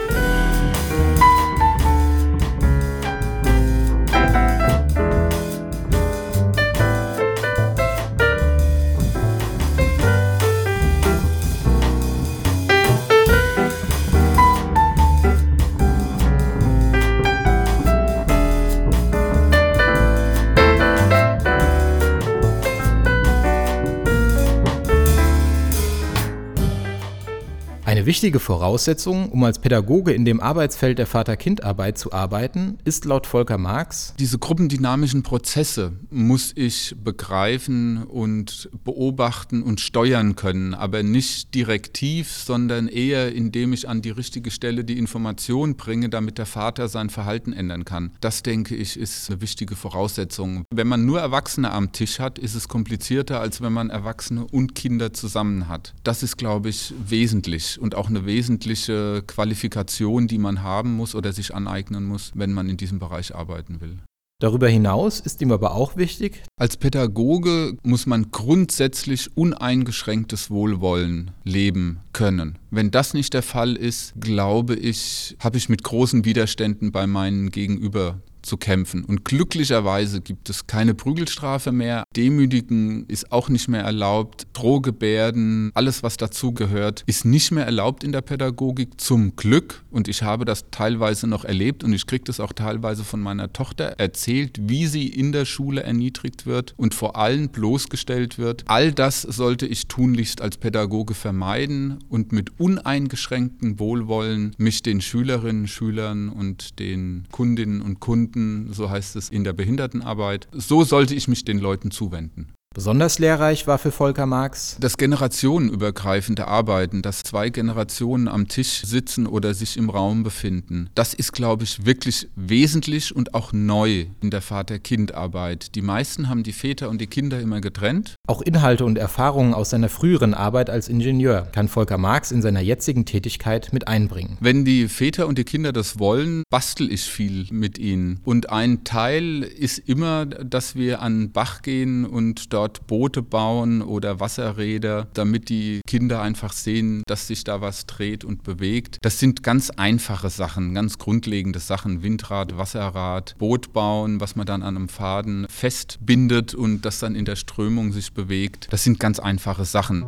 Wichtige 28.13 28.39
Voraussetzung, 28.39 29.29
um 29.31 29.43
als 29.43 29.57
Pädagoge 29.57 30.13
in 30.13 30.23
dem 30.23 30.39
Arbeitsfeld 30.39 30.99
der 30.99 31.07
Vater-Kind-Arbeit 31.07 31.97
zu 31.97 32.13
arbeiten, 32.13 32.77
ist 32.85 33.05
laut 33.05 33.25
Volker 33.25 33.57
Marx, 33.57 34.13
diese 34.19 34.37
gruppendynamischen 34.37 35.23
Prozesse 35.23 35.93
muss 36.11 36.51
ich 36.55 36.95
begreifen 37.03 38.03
und 38.03 38.69
beobachten 38.83 39.63
und 39.63 39.81
steuern 39.81 40.35
können, 40.35 40.75
aber 40.75 41.01
nicht 41.01 41.55
direktiv, 41.55 42.31
sondern 42.31 42.87
eher 42.87 43.33
indem 43.33 43.73
ich 43.73 43.89
an 43.89 44.03
die 44.03 44.11
richtige 44.11 44.51
Stelle 44.51 44.83
die 44.83 44.99
Information 44.99 45.75
bringe, 45.75 46.09
damit 46.09 46.37
der 46.37 46.45
Vater 46.45 46.89
sein 46.89 47.09
Verhalten 47.09 47.51
ändern 47.51 47.83
kann. 47.83 48.11
Das 48.21 48.43
denke 48.43 48.75
ich 48.75 48.95
ist 48.95 49.31
eine 49.31 49.41
wichtige 49.41 49.75
Voraussetzung. 49.75 50.65
Wenn 50.69 50.87
man 50.87 51.03
nur 51.03 51.19
Erwachsene 51.19 51.71
am 51.71 51.91
Tisch 51.91 52.19
hat, 52.19 52.37
ist 52.37 52.53
es 52.53 52.67
komplizierter, 52.67 53.39
als 53.39 53.59
wenn 53.59 53.73
man 53.73 53.89
Erwachsene 53.89 54.45
und 54.45 54.75
Kinder 54.75 55.13
zusammen 55.13 55.67
hat. 55.67 55.95
Das 56.03 56.21
ist, 56.21 56.37
glaube 56.37 56.69
ich, 56.69 56.93
wesentlich 57.03 57.81
und 57.81 58.02
auch 58.03 58.09
eine 58.09 58.25
wesentliche 58.25 59.23
Qualifikation, 59.25 60.27
die 60.27 60.37
man 60.37 60.61
haben 60.61 60.93
muss 60.93 61.15
oder 61.15 61.31
sich 61.31 61.55
aneignen 61.55 62.03
muss, 62.03 62.33
wenn 62.35 62.51
man 62.51 62.67
in 62.67 62.75
diesem 62.75 62.99
Bereich 62.99 63.33
arbeiten 63.33 63.79
will. 63.79 63.99
Darüber 64.41 64.67
hinaus 64.67 65.21
ist 65.21 65.41
ihm 65.41 65.53
aber 65.53 65.73
auch 65.73 65.95
wichtig, 65.95 66.43
als 66.59 66.75
Pädagoge 66.75 67.77
muss 67.83 68.05
man 68.07 68.29
grundsätzlich 68.31 69.37
uneingeschränktes 69.37 70.51
Wohlwollen 70.51 71.31
leben 71.45 72.01
können. 72.11 72.59
Wenn 72.69 72.91
das 72.91 73.13
nicht 73.13 73.33
der 73.33 73.43
Fall 73.43 73.77
ist, 73.77 74.15
glaube 74.19 74.75
ich, 74.75 75.37
habe 75.39 75.57
ich 75.57 75.69
mit 75.69 75.83
großen 75.83 76.25
Widerständen 76.25 76.91
bei 76.91 77.07
meinen 77.07 77.51
Gegenüber 77.51 78.19
zu 78.43 78.57
kämpfen. 78.57 79.03
Und 79.05 79.25
glücklicherweise 79.25 80.21
gibt 80.21 80.49
es 80.49 80.67
keine 80.67 80.93
Prügelstrafe 80.93 81.71
mehr. 81.71 82.03
Demütigen 82.15 83.05
ist 83.07 83.31
auch 83.31 83.49
nicht 83.49 83.67
mehr 83.67 83.83
erlaubt. 83.83 84.47
Drohgebärden, 84.53 85.71
alles 85.73 86.03
was 86.03 86.17
dazugehört, 86.17 87.03
ist 87.07 87.25
nicht 87.25 87.51
mehr 87.51 87.65
erlaubt 87.65 88.03
in 88.03 88.11
der 88.11 88.21
Pädagogik. 88.21 88.99
Zum 88.99 89.35
Glück. 89.35 89.83
Und 89.89 90.07
ich 90.07 90.23
habe 90.23 90.45
das 90.45 90.65
teilweise 90.71 91.27
noch 91.27 91.45
erlebt 91.45 91.83
und 91.83 91.93
ich 91.93 92.05
kriege 92.05 92.23
das 92.25 92.39
auch 92.39 92.53
teilweise 92.53 93.03
von 93.03 93.19
meiner 93.19 93.51
Tochter 93.53 93.95
erzählt, 93.97 94.57
wie 94.61 94.87
sie 94.87 95.07
in 95.07 95.31
der 95.31 95.45
Schule 95.45 95.83
erniedrigt 95.83 96.45
wird 96.45 96.73
und 96.77 96.93
vor 96.93 97.15
allem 97.15 97.49
bloßgestellt 97.49 98.37
wird. 98.37 98.63
All 98.65 98.91
das 98.91 99.21
sollte 99.21 99.65
ich 99.65 99.87
tunlichst 99.87 100.41
als 100.41 100.57
Pädagoge 100.57 101.13
vermeiden 101.13 101.99
und 102.09 102.31
mit 102.31 102.59
uneingeschränktem 102.59 103.79
Wohlwollen 103.79 104.55
mich 104.57 104.83
den 104.83 105.01
Schülerinnen, 105.01 105.67
Schülern 105.67 106.29
und 106.29 106.79
den 106.79 107.25
Kundinnen 107.31 107.81
und 107.81 107.99
Kunden 107.99 108.32
Behinderten, 108.33 108.73
so 108.73 108.89
heißt 108.89 109.15
es 109.15 109.29
in 109.29 109.43
der 109.43 109.53
Behindertenarbeit. 109.53 110.47
So 110.51 110.83
sollte 110.83 111.15
ich 111.15 111.27
mich 111.27 111.45
den 111.45 111.59
Leuten 111.59 111.91
zuwenden. 111.91 112.53
Besonders 112.73 113.19
lehrreich 113.19 113.67
war 113.67 113.77
für 113.77 113.91
Volker 113.91 114.25
Marx 114.25 114.77
das 114.79 114.97
generationenübergreifende 114.97 116.47
Arbeiten, 116.47 117.03
dass 117.03 117.21
zwei 117.21 117.51
Generationen 117.51 118.27
am 118.27 118.47
Tisch 118.47 118.81
sitzen 118.83 119.27
oder 119.27 119.53
sich 119.53 119.77
im 119.77 119.91
Raum 119.91 120.23
befinden. 120.23 120.89
Das 120.95 121.13
ist, 121.13 121.33
glaube 121.33 121.65
ich, 121.65 121.85
wirklich 121.85 122.29
wesentlich 122.35 123.15
und 123.15 123.35
auch 123.35 123.53
neu 123.53 124.07
in 124.21 124.31
der 124.31 124.41
Vater-Kind-Arbeit. 124.41 125.75
Die 125.75 125.83
meisten 125.83 126.29
haben 126.29 126.41
die 126.41 126.51
Väter 126.51 126.89
und 126.89 126.99
die 126.99 127.05
Kinder 127.05 127.39
immer 127.39 127.61
getrennt. 127.61 128.15
Auch 128.27 128.41
Inhalte 128.41 128.85
und 128.85 128.97
Erfahrungen 128.97 129.53
aus 129.53 129.69
seiner 129.69 129.89
früheren 129.89 130.33
Arbeit 130.33 130.71
als 130.71 130.87
Ingenieur 130.87 131.43
kann 131.51 131.67
Volker 131.67 131.99
Marx 131.99 132.31
in 132.31 132.41
seiner 132.41 132.61
jetzigen 132.61 133.05
Tätigkeit 133.05 133.71
mit 133.71 133.87
einbringen. 133.87 134.37
Wenn 134.39 134.65
die 134.65 134.87
Väter 134.87 135.27
und 135.27 135.37
die 135.37 135.43
Kinder 135.43 135.73
das 135.73 135.99
wollen, 135.99 136.41
bastel 136.49 136.91
ich 136.91 137.03
viel 137.03 137.45
mit 137.51 137.77
ihnen. 137.77 138.19
Und 138.23 138.49
ein 138.49 138.83
Teil 138.83 139.43
ist 139.43 139.77
immer, 139.77 140.25
dass 140.25 140.75
wir 140.75 141.03
an 141.03 141.31
Bach 141.31 141.61
gehen 141.61 142.05
und 142.05 142.51
dort 142.51 142.62
dort 142.63 142.87
Boote 142.87 143.21
bauen 143.21 143.81
oder 143.81 144.21
Wasserräder, 144.21 145.07
damit 145.13 145.49
die 145.49 145.81
Kinder 145.85 146.21
einfach 146.21 146.53
sehen, 146.53 147.03
dass 147.07 147.27
sich 147.27 147.43
da 147.43 147.59
was 147.59 147.87
dreht 147.87 148.23
und 148.23 148.43
bewegt. 148.43 148.99
Das 149.01 149.19
sind 149.19 149.43
ganz 149.43 149.69
einfache 149.69 150.29
Sachen, 150.29 150.73
ganz 150.73 150.97
grundlegende 150.97 151.59
Sachen. 151.59 152.03
Windrad, 152.03 152.57
Wasserrad, 152.57 153.35
Boot 153.37 153.73
bauen, 153.73 154.21
was 154.21 154.37
man 154.37 154.45
dann 154.45 154.63
an 154.63 154.77
einem 154.77 154.87
Faden 154.87 155.45
festbindet 155.49 156.55
und 156.55 156.83
das 156.83 156.99
dann 156.99 157.15
in 157.15 157.25
der 157.25 157.35
Strömung 157.35 157.91
sich 157.91 158.13
bewegt. 158.13 158.67
Das 158.71 158.85
sind 158.85 158.97
ganz 158.97 159.19
einfache 159.19 159.65
Sachen. 159.65 160.05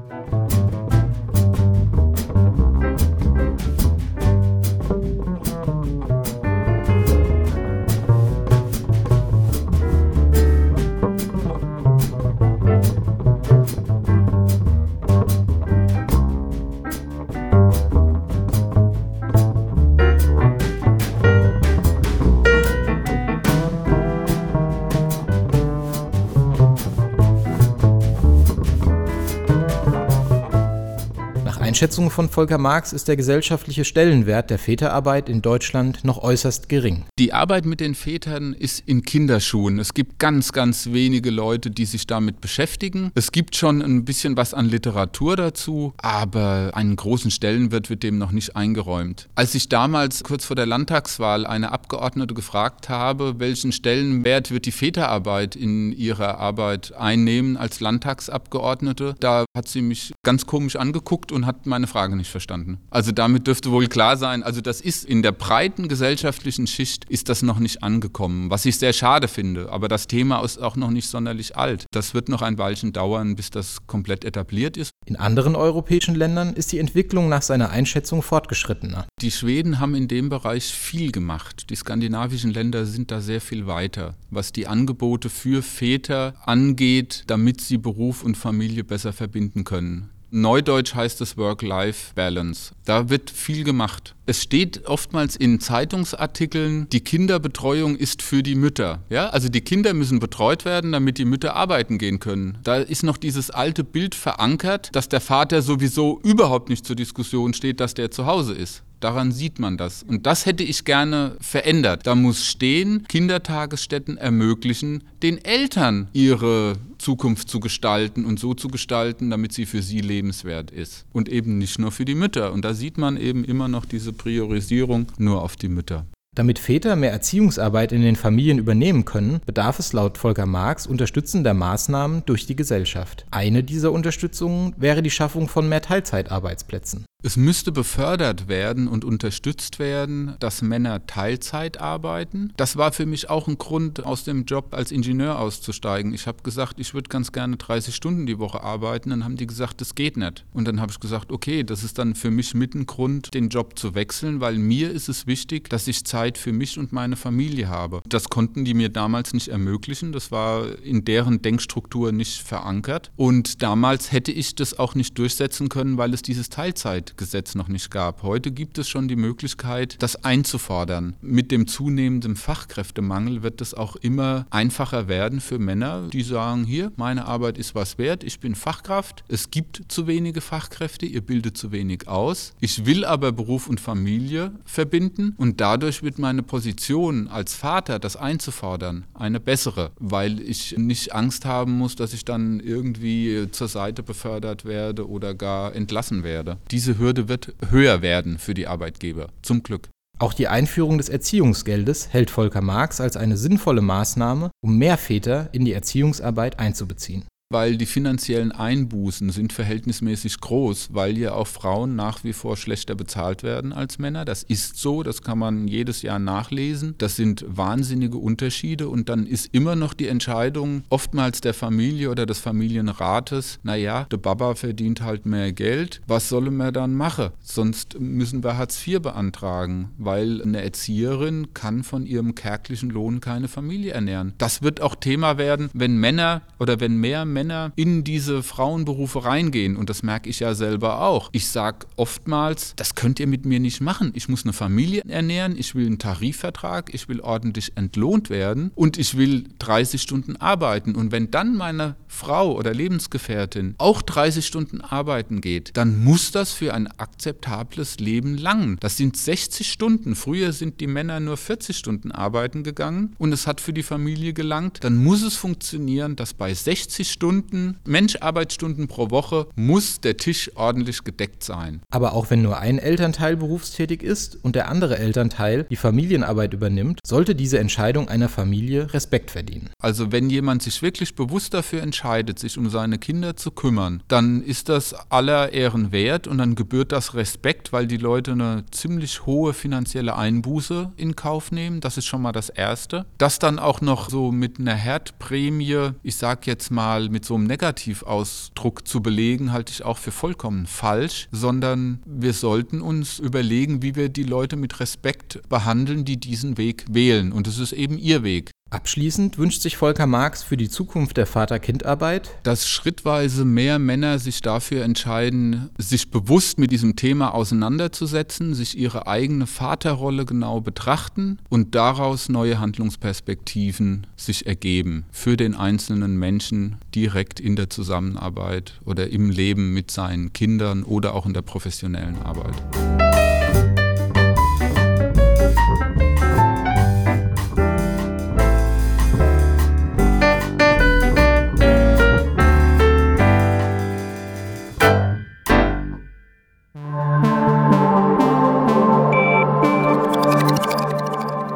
Einschätzung 31.75 32.10
von 32.10 32.29
Volker 32.29 32.58
Marx 32.58 32.94
ist 32.94 33.10
der 33.10 33.17
gesellschaftliche 33.17 33.84
Stellenwert 33.84 34.50
der 34.50 34.60
Väterarbeit 34.60 35.27
in 35.27 35.41
Deutschland 35.41 36.05
noch 36.05 36.24
äußerst 36.24 36.70
gering. 36.70 37.03
Die 37.20 37.34
Arbeit 37.34 37.65
mit 37.65 37.82
den 37.82 37.96
Vätern 37.96 38.53
ist 38.53 38.82
in 38.86 39.03
Kinderschuhen. 39.03 39.77
Es 39.77 39.94
gibt 39.94 40.17
ganz, 40.17 40.53
ganz 40.53 40.94
wenige 40.94 41.32
Leute, 41.32 41.72
die 41.72 41.84
sich 41.84 42.08
damit 42.08 42.39
beschäftigen. 42.39 43.12
Es 43.13 43.34
gibt 43.34 43.58
schon 43.58 43.82
ein 43.82 44.05
bisschen 44.05 44.38
was 44.38 44.53
an 44.53 44.70
Literatur 44.70 45.36
dazu, 45.36 45.94
aber 45.98 46.72
einen 46.75 46.96
großen 46.96 47.29
Stellenwert 47.29 47.89
wird 47.89 48.03
dem 48.03 48.17
noch 48.20 48.32
nicht 48.32 48.55
eingeräumt. 48.55 49.27
Als 49.36 49.53
ich 49.53 49.67
damals 49.67 50.24
kurz 50.24 50.46
vor 50.46 50.55
der 50.55 50.67
Landtagswahl 50.67 51.46
eine 51.46 51.74
Abgeordnete 51.74 52.34
gefragt 52.34 52.88
habe, 52.88 53.38
welchen 53.39 53.74
Stellenwert 53.74 54.50
wird 54.50 54.65
die 54.65 54.72
Väterarbeit 54.72 55.58
in 55.58 55.91
ihrer 55.91 56.38
Arbeit 56.38 56.94
einnehmen 56.94 57.58
als 57.58 57.82
Landtagsabgeordnete, 57.82 59.15
da 59.20 59.44
hat 59.53 59.67
sie 59.67 59.82
mich 59.82 60.13
ganz 60.24 60.46
komisch 60.46 60.77
angeguckt 60.77 61.34
und 61.34 61.46
hat 61.46 61.64
meine 61.65 61.88
Frage 61.88 62.15
nicht 62.15 62.29
verstanden. 62.29 62.79
Also 62.89 63.12
damit 63.12 63.48
dürfte 63.48 63.72
wohl 63.72 63.88
klar 63.88 64.17
sein, 64.17 64.43
also 64.43 64.62
das 64.62 64.81
ist 64.81 65.05
in 65.05 65.22
der 65.22 65.31
breiten 65.31 65.88
gesellschaftlichen 65.88 66.67
Schicht 66.67 67.05
ist 67.05 67.29
das 67.29 67.41
noch 67.41 67.60
nicht 67.60 67.84
angekommen, 67.84 68.50
was 68.50 68.65
ich 68.65 68.77
sehr 68.77 68.93
schade 68.93 69.27
finde. 69.27 69.72
Aber 69.72 69.88
das 69.88 70.07
Thema 70.07 70.43
ist 70.43 70.57
auch 70.57 70.75
noch 70.75 70.91
nicht 70.91 71.07
sonderlich 71.07 71.55
alt. 71.57 71.86
Das 71.91 72.13
wird 72.13 72.29
noch 72.29 72.41
ein 72.41 72.57
Weilchen 72.57 72.93
dauern, 72.93 73.36
bis 73.36 73.50
das 73.50 73.88
komplett 73.88 74.25
etabliert 74.25 74.77
ist. 74.77 74.91
In 75.05 75.15
anderen 75.15 75.55
europäischen 75.55 76.15
Ländern 76.15 76.53
ist 76.53 76.72
die 76.72 76.79
Entwicklung 76.79 77.29
nach 77.29 77.41
seiner 77.41 77.69
Einschätzung 77.69 78.22
fortgeschrittener. 78.22 79.05
Die 79.22 79.31
Schweden 79.31 79.79
haben 79.79 79.95
in 79.95 80.07
dem 80.07 80.29
Bereich 80.29 80.65
viel 80.65 81.12
gemacht. 81.12 81.69
Die 81.69 81.75
skandinavischen 81.75 82.51
Länder 82.51 82.86
sind 82.86 83.12
da 83.12 83.22
sehr 83.22 83.41
viel 83.41 83.67
weiter, 83.67 84.15
was 84.29 84.51
die 84.51 84.67
Angebote 84.67 85.29
für 85.29 85.62
Väter 85.62 86.34
angeht, 86.45 87.24
damit 87.27 87.62
sie 87.62 87.77
Beruf 87.77 88.24
und 88.24 88.36
Familie 88.36 88.84
besser 88.84 89.13
verbinden 89.13 89.63
können. 89.63 90.10
Neudeutsch 90.36 90.96
heißt 90.96 91.22
es 91.22 91.38
Work-Life-Balance. 91.38 92.74
Da 92.84 93.10
wird 93.10 93.32
viel 93.32 93.63
gemacht. 93.63 94.15
Es 94.25 94.44
steht 94.44 94.86
oftmals 94.86 95.38
in 95.38 95.62
Zeitungsartikeln, 95.62 96.89
die 96.89 97.00
Kinderbetreuung 97.00 97.96
ist 97.96 98.22
für 98.22 98.44
die 98.44 98.56
Mütter. 98.56 99.01
Ja, 99.10 99.30
also 99.30 99.48
die 99.48 99.62
Kinder 99.62 99.94
müssen 99.94 100.20
betreut 100.20 100.65
werden, 100.65 100.92
damit 100.92 101.20
die 101.20 101.24
Mütter 101.24 101.56
arbeiten 101.56 101.98
gehen 101.98 102.20
können. 102.20 102.58
Da 102.63 102.80
ist 102.80 103.04
noch 103.04 103.15
dieses 103.15 103.50
alte 103.50 103.86
Bild 103.86 104.13
verankert, 104.13 104.89
dass 104.92 105.08
der 105.08 105.22
Vater 105.22 105.62
sowieso 105.62 106.20
überhaupt 106.22 106.68
nicht 106.68 106.86
zur 106.86 106.98
Diskussion 106.98 107.54
steht, 107.54 107.80
dass 107.80 107.94
der 107.94 108.12
zu 108.12 108.25
Hause 108.25 108.56
ist. 108.56 108.84
Daran 109.06 109.32
sieht 109.32 109.60
man 109.60 109.78
das. 109.78 110.02
Und 110.02 110.26
das 110.26 110.48
hätte 110.48 110.64
ich 110.64 110.84
gerne 110.84 111.38
verändert. 111.40 112.08
Da 112.08 112.16
muss 112.16 112.44
stehen, 112.44 113.04
Kindertagesstätten 113.08 114.18
ermöglichen, 114.18 115.04
den 115.22 115.38
Eltern 115.46 116.08
ihre 116.12 116.78
Zukunft 116.98 117.48
zu 117.48 117.60
gestalten 117.60 118.26
und 118.26 118.40
so 118.40 118.56
zu 118.56 118.68
gestalten, 118.68 119.30
damit 119.30 119.54
sie 119.54 119.68
für 119.68 119.84
sie 119.84 120.02
lebenswert 120.02 120.72
ist. 120.72 121.06
Und 121.14 121.30
eben 121.30 121.60
nicht 121.60 121.78
nur 121.78 121.92
für 121.92 122.04
die 122.04 122.16
Mütter. 122.16 122.52
Und 122.52 122.66
da 122.66 122.74
sieht 122.74 122.98
man 122.98 123.16
eben 123.16 123.46
immer 123.46 123.68
noch 123.68 123.86
diese 123.86 124.12
Priorisierung 124.12 125.06
nur 125.20 125.44
auf 125.44 125.56
die 125.56 125.70
Mütter. 125.70 126.08
Damit 126.34 126.58
Väter 126.58 126.96
mehr 126.96 127.12
Erziehungsarbeit 127.12 127.91
in 127.91 128.02
den 128.02 128.15
Familien 128.15 128.58
übernehmen 128.58 129.06
können, 129.06 129.39
bedarf 129.46 129.78
es 129.78 129.94
laut 129.94 130.18
Volker 130.18 130.48
Marx 130.48 130.88
unterstützender 130.88 131.54
Maßnahmen 131.54 132.24
durch 132.26 132.46
die 132.46 132.58
Gesellschaft. 132.58 133.26
Eine 133.30 133.63
dieser 133.63 133.91
Unterstützungen 133.91 134.74
wäre 134.78 135.02
die 135.02 135.12
Schaffung 135.12 135.48
von 135.48 135.70
mehr 135.70 135.82
Teilzeitarbeitsplätzen. 135.82 137.06
Es 137.25 137.38
müsste 137.38 137.71
befördert 137.71 138.47
werden 138.49 138.88
und 138.88 139.04
unterstützt 139.04 139.80
werden, 139.80 140.36
dass 140.39 140.62
Männer 140.62 141.08
Teilzeit 141.08 141.82
arbeiten. 141.82 142.54
Das 142.56 142.78
war 142.78 142.91
für 142.91 143.08
mich 143.08 143.32
auch 143.32 143.47
ein 143.47 143.58
Grund, 143.58 144.06
aus 144.06 144.25
dem 144.25 144.45
Job 144.45 144.75
als 144.75 144.91
Ingenieur 144.91 145.39
auszusteigen. 145.39 146.13
Ich 146.13 146.28
habe 146.28 146.43
gesagt, 146.43 146.80
ich 146.80 146.93
würde 146.93 147.10
ganz 147.10 147.32
gerne 147.32 147.58
30 147.58 147.95
Stunden 147.95 148.28
die 148.28 148.38
Woche 148.38 148.62
arbeiten. 148.62 149.10
Dann 149.10 149.23
haben 149.23 149.38
die 149.38 149.47
gesagt, 149.47 149.82
das 149.82 149.95
geht 149.95 150.17
nicht. 150.17 150.45
Und 150.54 150.67
dann 150.67 150.80
habe 150.80 150.91
ich 150.91 150.99
gesagt, 150.99 151.32
okay, 151.32 151.63
das 151.63 151.84
ist 151.84 151.97
dann 151.97 152.13
für 152.13 152.30
mich 152.30 152.54
mit 152.54 152.75
ein 152.75 152.86
Grund, 152.86 153.34
den 153.34 153.49
Job 153.49 153.80
zu 153.80 153.95
wechseln, 153.95 154.39
weil 154.39 154.60
mir 154.60 154.91
ist 154.91 155.10
es 155.10 155.25
wichtig, 155.25 155.67
dass 155.67 155.88
ich 155.88 156.06
Zeit 156.06 156.38
für 156.38 156.54
mich 156.54 156.78
und 156.78 156.93
meine 156.93 157.15
Familie 157.15 157.69
habe. 157.69 158.04
Das 158.08 158.30
konnten 158.30 158.65
die 158.65 158.75
mir 158.75 158.89
damals 158.89 159.34
nicht 159.34 159.47
ermöglichen. 159.47 160.12
Das 160.12 160.32
war 160.32 160.78
in 160.84 161.06
deren 161.06 161.41
Denkstruktur 161.41 162.12
nicht 162.12 162.43
verankert. 162.43 163.12
Und 163.15 163.63
damals 163.63 164.12
hätte 164.12 164.32
ich 164.32 164.54
das 164.54 164.78
auch 164.78 164.93
nicht 164.93 165.17
durchsetzen 165.17 165.69
können, 165.69 165.97
weil 165.97 166.13
es 166.13 166.21
dieses 166.21 166.49
Teilzeit 166.49 167.05
Gesetz 167.18 167.56
noch 167.56 167.68
nicht 167.68 167.91
gab. 167.91 168.24
Heute 168.24 168.52
gibt 168.52 168.78
es 168.78 168.89
schon 168.89 169.08
die 169.08 169.15
Möglichkeit, 169.15 169.96
das 170.00 170.24
einzufordern. 170.24 171.15
Mit 171.22 171.52
dem 171.52 171.68
zunehmenden 171.68 172.36
Fachkräftemangel 172.36 173.44
wird 173.44 173.62
es 173.62 173.74
auch 173.74 173.96
immer 173.96 174.46
einfacher 174.50 175.08
werden 175.08 175.41
für 175.41 175.60
Männer, 175.60 176.10
die 176.12 176.24
sagen, 176.24 176.63
hier, 176.63 176.91
meine 176.96 177.26
Arbeit 177.26 177.58
ist 177.58 177.76
was 177.76 177.98
wert, 177.98 178.24
ich 178.24 178.39
bin 178.39 178.56
Fachkraft, 178.56 179.24
es 179.28 179.52
gibt 179.52 179.84
zu 179.88 180.08
wenige 180.08 180.41
Fachkräfte, 180.41 181.06
ihr 181.06 181.22
bildet 181.22 181.58
zu 181.58 181.72
wenig 181.72 182.08
aus. 182.08 182.54
Ich 182.60 182.86
will 182.86 183.06
aber 183.06 183.32
Beruf 183.32 183.68
und 183.68 183.80
Familie 183.80 184.52
verbinden 184.65 185.34
und 185.38 185.62
dadurch 185.62 186.04
wird 186.04 186.20
meine 186.20 186.44
Position 186.44 187.28
als 187.28 187.54
Vater, 187.54 188.00
das 188.00 188.15
einzufordern, 188.15 189.06
eine 189.13 189.39
bessere, 189.39 189.91
weil 190.00 190.39
ich 190.41 190.78
nicht 190.78 191.13
Angst 191.13 191.46
haben 191.46 191.74
muss, 191.74 191.96
dass 191.96 192.13
ich 192.13 192.26
dann 192.26 192.60
irgendwie 192.60 193.48
zur 193.52 193.68
Seite 193.68 194.04
befördert 194.04 194.65
werde 194.65 195.08
oder 195.08 195.34
gar 195.34 195.76
entlassen 195.76 196.24
werde. 196.24 196.58
Diese 196.72 196.94
Hürde 196.97 197.27
wird 197.27 197.53
höher 197.69 198.01
werden 198.01 198.38
für 198.38 198.53
die 198.53 198.67
Arbeitgeber. 198.67 199.29
Zum 199.41 199.63
Glück. 199.63 199.89
Auch 200.17 200.34
die 200.34 200.47
Einführung 200.47 200.97
des 200.97 201.10
Erziehungsgeldes 201.10 202.10
hält 202.13 202.29
Volker 202.29 202.62
Marx 202.62 203.01
als 203.01 203.17
eine 203.17 203.36
sinnvolle 203.36 203.81
Maßnahme, 203.81 204.51
um 204.62 204.77
mehr 204.77 204.97
Väter 204.97 205.49
in 205.51 205.65
die 205.65 205.73
Erziehungsarbeit 205.73 206.60
einzubeziehen 206.60 207.25
weil 207.56 207.78
die 207.78 207.86
finanziellen 207.86 208.52
Einbußen 208.52 209.30
sind 209.30 209.54
verhältnismäßig 209.54 210.41
groß, 210.41 210.89
weil 210.91 211.18
ja 211.18 211.32
auch 211.36 211.48
Frauen 211.48 211.96
nach 211.96 212.26
wie 212.26 212.34
vor 212.34 212.58
schlechter 212.58 212.96
bezahlt 212.96 213.44
werden 213.44 213.72
als 213.72 213.98
Männer. 213.98 214.26
Das 214.26 214.44
ist 214.44 214.78
so, 214.78 215.04
das 215.04 215.22
kann 215.22 215.39
man 215.39 215.70
jedes 215.70 216.02
Jahr 216.02 216.20
nachlesen. 216.20 216.96
Das 216.98 217.15
sind 217.15 217.46
wahnsinnige 217.48 218.18
Unterschiede 218.18 218.89
und 218.89 219.08
dann 219.08 219.26
ist 219.26 219.54
immer 219.54 219.78
noch 219.78 219.94
die 219.94 220.10
Entscheidung 220.10 220.84
oftmals 220.89 221.39
der 221.39 221.54
Familie 221.54 222.12
oder 222.12 222.26
des 222.26 222.39
Familienrates, 222.39 223.60
naja, 223.63 224.06
der 224.12 224.18
Baba 224.18 224.56
verdient 224.56 225.00
halt 225.00 225.26
mehr 225.26 225.54
Geld, 225.54 226.02
was 226.08 226.28
sollen 226.28 226.58
wir 226.58 226.74
dann 226.74 226.94
machen? 226.94 227.30
Sonst 227.41 227.98
müssen 228.02 228.44
wir 228.44 228.58
Hartz 228.58 228.86
IV 228.86 229.02
beantragen, 229.02 229.94
weil 229.98 230.41
eine 230.41 230.62
Erzieherin 230.62 231.54
kann 231.54 231.84
von 231.84 232.06
ihrem 232.06 232.36
kärglichen 232.36 232.89
Lohn 232.89 233.22
keine 233.22 233.48
Familie 233.48 233.94
ernähren. 233.94 234.34
Das 234.39 234.62
wird 234.62 234.82
auch 234.82 234.96
Thema 234.96 235.38
werden, 235.38 235.70
wenn 235.74 235.96
Männer 235.98 236.41
oder 236.60 236.82
wenn 236.82 236.98
mehr 236.98 237.24
Männer 237.24 237.44
Männer 237.45 237.71
in 237.75 238.03
diese 238.03 238.41
Frauenberufe 238.41 239.23
reingehen. 239.23 239.77
Und 239.77 239.89
das 239.89 240.01
merke 240.01 240.29
ich 240.29 240.39
ja 240.39 240.55
selber 240.55 241.01
auch. 241.01 241.29
Ich 241.31 241.47
sage 241.47 241.86
oftmals, 241.95 242.73
das 242.75 242.95
könnt 242.95 243.19
ihr 243.19 243.27
mit 243.27 243.45
mir 243.45 243.60
nicht 243.60 243.81
machen. 243.81 244.12
Ich 244.15 244.27
muss 244.27 244.43
eine 244.43 244.53
Familie 244.53 245.03
ernähren, 245.08 245.55
ich 245.58 245.75
will 245.75 245.86
einen 245.86 245.99
Tarifvertrag, 245.99 246.93
ich 246.93 247.08
will 247.08 247.19
ordentlich 247.19 247.73
entlohnt 247.75 248.29
werden 248.29 248.71
und 248.73 248.97
ich 248.97 249.15
will 249.15 249.45
30 249.60 250.01
Stunden 250.01 250.38
arbeiten. 250.38 250.95
Und 250.95 251.12
wenn 251.12 251.29
dann 251.29 251.55
meine 251.55 251.95
Frau 252.08 252.55
oder 252.55 252.73
Lebensgefährtin 252.73 253.75
auch 253.77 254.01
30 254.01 254.45
Stunden 254.45 254.81
arbeiten 254.81 255.41
geht, 255.41 255.71
dann 255.75 256.03
muss 256.03 256.31
das 256.31 256.51
für 256.51 256.73
ein 256.73 256.88
akzeptables 256.88 257.99
Leben 257.99 258.38
langen. 258.38 258.77
Das 258.79 258.97
sind 258.97 259.17
60 259.17 259.69
Stunden. 259.69 260.15
Früher 260.15 260.51
sind 260.51 260.79
die 260.79 260.88
Männer 260.88 261.19
nur 261.19 261.38
40 261.38 261.77
Stunden 261.77 262.12
arbeiten 262.12 262.63
gegangen 262.63 263.15
und 263.19 263.34
es 263.34 263.45
hat 263.45 263.62
für 263.62 263.73
die 263.73 263.84
Familie 263.84 264.34
gelangt. 264.34 264.79
Dann 264.81 264.97
muss 264.97 265.21
es 265.21 265.36
funktionieren, 265.36 266.15
dass 266.15 266.34
bei 266.34 266.53
60 266.53 267.12
Stunden 267.12 267.25
Stunden, 267.26 267.78
Menscharbeitsstunden 267.86 268.88
pro 268.88 269.10
Woche 269.10 269.48
muss 269.56 270.00
der 270.00 270.16
Tisch 270.16 270.52
ordentlich 270.54 271.04
gedeckt 271.04 271.44
sein. 271.44 271.82
Aber 271.90 272.14
auch 272.14 272.30
wenn 272.30 272.44
nur 272.44 272.60
ein 272.60 272.78
Elternteil 272.78 273.36
berufstätig 273.36 274.04
ist 274.04 274.38
und 274.44 274.56
der 274.56 274.70
andere 274.70 275.00
Elternteil 275.00 275.64
die 275.72 275.76
Familienarbeit 275.76 276.54
übernimmt, 276.54 277.00
sollte 277.04 277.34
diese 277.34 277.58
Entscheidung 277.58 278.10
einer 278.10 278.30
Familie 278.30 278.94
Respekt 278.94 279.32
verdienen. 279.32 279.72
Also 279.80 280.12
wenn 280.12 280.30
jemand 280.30 280.62
sich 280.62 280.84
wirklich 280.84 281.16
bewusst 281.16 281.56
dafür 281.56 281.82
entscheidet, 281.82 282.38
sich 282.38 282.60
um 282.60 282.70
seine 282.70 283.00
Kinder 283.00 283.36
zu 283.36 283.50
kümmern, 283.50 284.04
dann 284.08 284.44
ist 284.44 284.70
das 284.70 284.94
aller 285.10 285.52
Ehren 285.52 285.92
wert 285.92 286.28
und 286.28 286.38
dann 286.38 286.54
gebührt 286.54 286.92
das 286.92 287.16
Respekt, 287.16 287.74
weil 287.74 287.88
die 287.88 287.98
Leute 287.98 288.34
eine 288.34 288.66
ziemlich 288.70 289.26
hohe 289.26 289.56
finanzielle 289.56 290.16
Einbuße 290.16 290.92
in 290.96 291.16
Kauf 291.16 291.52
nehmen. 291.52 291.82
Das 291.82 291.98
ist 291.98 292.06
schon 292.06 292.22
mal 292.22 292.34
das 292.34 292.50
Erste. 292.50 293.08
Das 293.18 293.40
dann 293.40 293.58
auch 293.58 293.82
noch 293.82 294.12
so 294.12 294.32
mit 294.32 294.60
einer 294.60 294.76
Herdprämie, 294.76 295.94
ich 296.04 296.18
sag 296.18 296.46
jetzt 296.46 296.70
mal 296.70 297.10
mit 297.15 297.23
so 297.23 297.36
einem 297.36 297.45
Negativausdruck 297.45 298.86
zu 298.86 299.01
belegen, 299.01 299.54
halte 299.54 299.71
ich 299.71 299.86
auch 299.86 299.97
für 299.97 300.12
vollkommen 300.12 300.67
falsch, 300.67 301.30
sondern 301.32 302.01
wir 302.06 302.34
sollten 302.34 302.82
uns 302.82 303.19
überlegen, 303.19 303.82
wie 303.82 303.95
wir 303.95 304.10
die 304.10 304.23
Leute 304.23 304.58
mit 304.58 304.82
Respekt 304.82 305.39
behandeln, 305.47 306.04
die 306.04 306.17
diesen 306.17 306.58
Weg 306.58 306.84
wählen. 306.89 307.32
Und 307.32 307.47
es 307.47 307.58
ist 307.58 307.71
eben 307.71 307.97
ihr 307.97 308.23
Weg. 308.23 308.51
Abschließend 308.76 309.38
wünscht 309.38 309.62
sich 309.62 309.78
Volker 309.78 310.06
Marx 310.06 310.44
für 310.44 310.58
die 310.58 310.68
Zukunft 310.68 311.16
der 311.16 311.28
Vater-Kind-Arbeit, 311.28 312.32
dass 312.44 312.68
schrittweise 312.68 313.46
mehr 313.46 313.80
Männer 313.80 314.20
sich 314.20 314.42
dafür 314.42 314.84
entscheiden, 314.84 315.70
sich 315.78 316.12
bewusst 316.12 316.60
mit 316.60 316.74
diesem 316.74 316.98
Thema 316.98 317.34
auseinanderzusetzen, 317.34 318.54
sich 318.54 318.78
ihre 318.78 319.08
eigene 319.08 319.48
Vaterrolle 319.48 320.26
genau 320.26 320.60
betrachten 320.60 321.40
und 321.48 321.74
daraus 321.74 322.28
neue 322.28 322.60
Handlungsperspektiven 322.60 324.08
sich 324.18 324.46
ergeben 324.46 325.06
für 325.10 325.38
den 325.38 325.56
einzelnen 325.56 326.18
Menschen 326.18 326.76
direkt 326.94 327.40
in 327.40 327.56
der 327.56 327.70
Zusammenarbeit 327.70 328.82
oder 328.84 329.10
im 329.10 329.30
Leben 329.30 329.74
mit 329.74 329.90
seinen 329.90 330.34
Kindern 330.34 330.84
oder 330.84 331.14
auch 331.14 331.26
in 331.26 331.34
der 331.34 331.44
professionellen 331.44 332.22
Arbeit. 332.24 333.05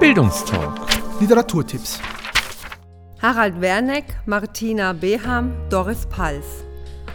Bildungstalk. 0.10 0.74
Literaturtipps. 1.20 2.00
Harald 3.22 3.62
Werneck, 3.62 4.06
Martina 4.26 4.92
Beham, 4.94 5.52
Doris 5.70 6.08
Pals. 6.08 6.64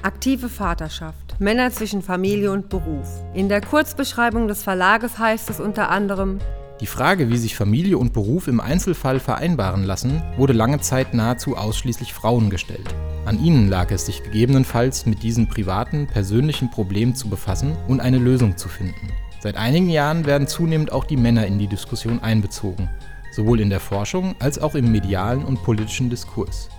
Aktive 0.02 0.48
Vaterschaft. 0.48 1.35
Männer 1.40 1.72
zwischen 1.72 2.02
Familie 2.02 2.52
und 2.52 2.68
Beruf. 2.68 3.09
In 3.35 3.48
der 3.48 3.62
Kurzbeschreibung 3.62 4.46
des 4.46 4.62
Verlages 4.62 5.18
heißt 5.18 5.50
es 5.50 5.59
unter 5.59 5.90
anderem, 5.90 6.38
die 6.80 6.87
Frage, 6.87 7.30
wie 7.30 7.37
sich 7.37 7.57
Familie 7.57 7.98
und 7.98 8.12
Beruf 8.12 8.46
im 8.46 8.61
Einzelfall 8.61 9.18
vereinbaren 9.18 9.83
lassen, 9.83 10.22
wurde 10.37 10.52
lange 10.52 10.80
Zeit 10.80 11.14
nahezu 11.14 11.57
ausschließlich 11.57 12.12
Frauen 12.12 12.48
gestellt. 12.48 12.94
An 13.24 13.42
ihnen 13.42 13.68
lag 13.68 13.90
es, 13.90 14.07
sich 14.07 14.22
gegebenenfalls 14.22 15.04
mit 15.04 15.24
diesen 15.24 15.48
privaten, 15.48 16.07
persönlichen 16.07 16.70
Problemen 16.70 17.16
zu 17.16 17.28
befassen 17.28 17.76
und 17.88 18.00
eine 18.00 18.18
Lösung 18.18 18.57
zu 18.57 18.68
finden. 18.68 19.13
Seit 19.44 19.59
einigen 19.59 19.90
Jahren 19.90 20.24
werden 20.24 20.46
zunehmend 20.46 20.90
auch 20.90 21.04
die 21.04 21.18
Männer 21.18 21.46
in 21.46 21.59
die 21.59 21.66
Diskussion 21.66 22.18
einbezogen, 22.22 22.88
sowohl 23.30 23.61
in 23.61 23.68
der 23.68 23.78
Forschung 23.78 24.35
als 24.38 24.59
auch 24.59 24.74
im 24.74 24.90
medialen 24.90 25.44
und 25.44 25.62
politischen 25.62 26.09
Diskurs. 26.09 26.70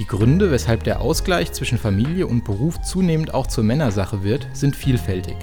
Die 0.00 0.04
Gründe, 0.04 0.50
weshalb 0.50 0.82
der 0.82 1.00
Ausgleich 1.00 1.52
zwischen 1.52 1.78
Familie 1.78 2.26
und 2.26 2.44
Beruf 2.44 2.82
zunehmend 2.82 3.32
auch 3.34 3.46
zur 3.46 3.62
Männersache 3.62 4.24
wird, 4.24 4.48
sind 4.52 4.74
vielfältig. 4.74 5.36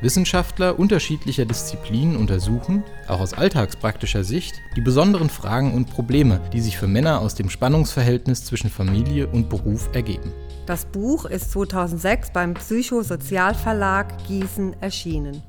Wissenschaftler 0.00 0.78
unterschiedlicher 0.78 1.44
Disziplinen 1.44 2.16
untersuchen, 2.16 2.84
auch 3.06 3.20
aus 3.20 3.34
alltagspraktischer 3.34 4.24
Sicht, 4.24 4.54
die 4.76 4.80
besonderen 4.80 5.28
Fragen 5.28 5.74
und 5.74 5.90
Probleme, 5.90 6.40
die 6.54 6.62
sich 6.62 6.78
für 6.78 6.88
Männer 6.88 7.20
aus 7.20 7.34
dem 7.34 7.50
Spannungsverhältnis 7.50 8.46
zwischen 8.46 8.70
Familie 8.70 9.26
und 9.26 9.50
Beruf 9.50 9.90
ergeben. 9.92 10.32
Das 10.64 10.86
Buch 10.86 11.26
ist 11.26 11.52
2006 11.52 12.30
beim 12.32 12.54
Psychosozialverlag 12.54 14.16
Gießen 14.26 14.80
erschienen. 14.80 15.42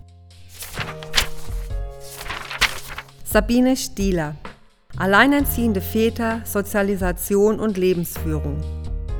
Sabine 3.34 3.76
Stieler 3.76 4.36
Alleinerziehende 4.96 5.82
Väter, 5.82 6.42
Sozialisation 6.44 7.60
und 7.60 7.80
Lebensführung. 7.80 8.62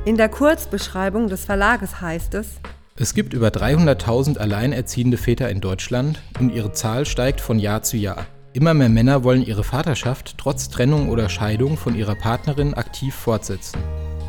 In 0.04 0.16
der 0.16 0.28
Kurzbeschreibung 0.28 1.26
des 1.26 1.44
Verlages 1.44 2.00
heißt 2.00 2.34
es, 2.34 2.46
es 2.94 3.14
gibt 3.14 3.34
über 3.34 3.48
300.000 3.48 4.38
alleinerziehende 4.38 5.16
Väter 5.16 5.50
in 5.50 5.60
Deutschland 5.60 6.22
und 6.38 6.50
ihre 6.50 6.70
Zahl 6.70 7.06
steigt 7.06 7.40
von 7.40 7.58
Jahr 7.58 7.82
zu 7.82 7.96
Jahr. 7.96 8.24
Immer 8.52 8.72
mehr 8.72 8.88
Männer 8.88 9.24
wollen 9.24 9.44
ihre 9.44 9.64
Vaterschaft 9.64 10.38
trotz 10.38 10.68
Trennung 10.68 11.08
oder 11.08 11.28
Scheidung 11.28 11.76
von 11.76 11.96
ihrer 11.96 12.14
Partnerin 12.14 12.74
aktiv 12.74 13.16
fortsetzen. 13.16 13.80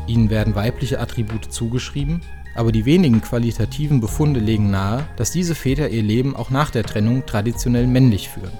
Ihnen 0.08 0.30
werden 0.30 0.56
weibliche 0.56 0.98
Attribute 0.98 1.52
zugeschrieben, 1.52 2.22
aber 2.56 2.72
die 2.72 2.86
wenigen 2.86 3.20
qualitativen 3.20 4.00
Befunde 4.00 4.40
legen 4.40 4.68
nahe, 4.68 5.06
dass 5.14 5.30
diese 5.30 5.54
Väter 5.54 5.90
ihr 5.90 6.02
Leben 6.02 6.34
auch 6.34 6.50
nach 6.50 6.70
der 6.70 6.82
Trennung 6.82 7.24
traditionell 7.24 7.86
männlich 7.86 8.28
führen. 8.28 8.50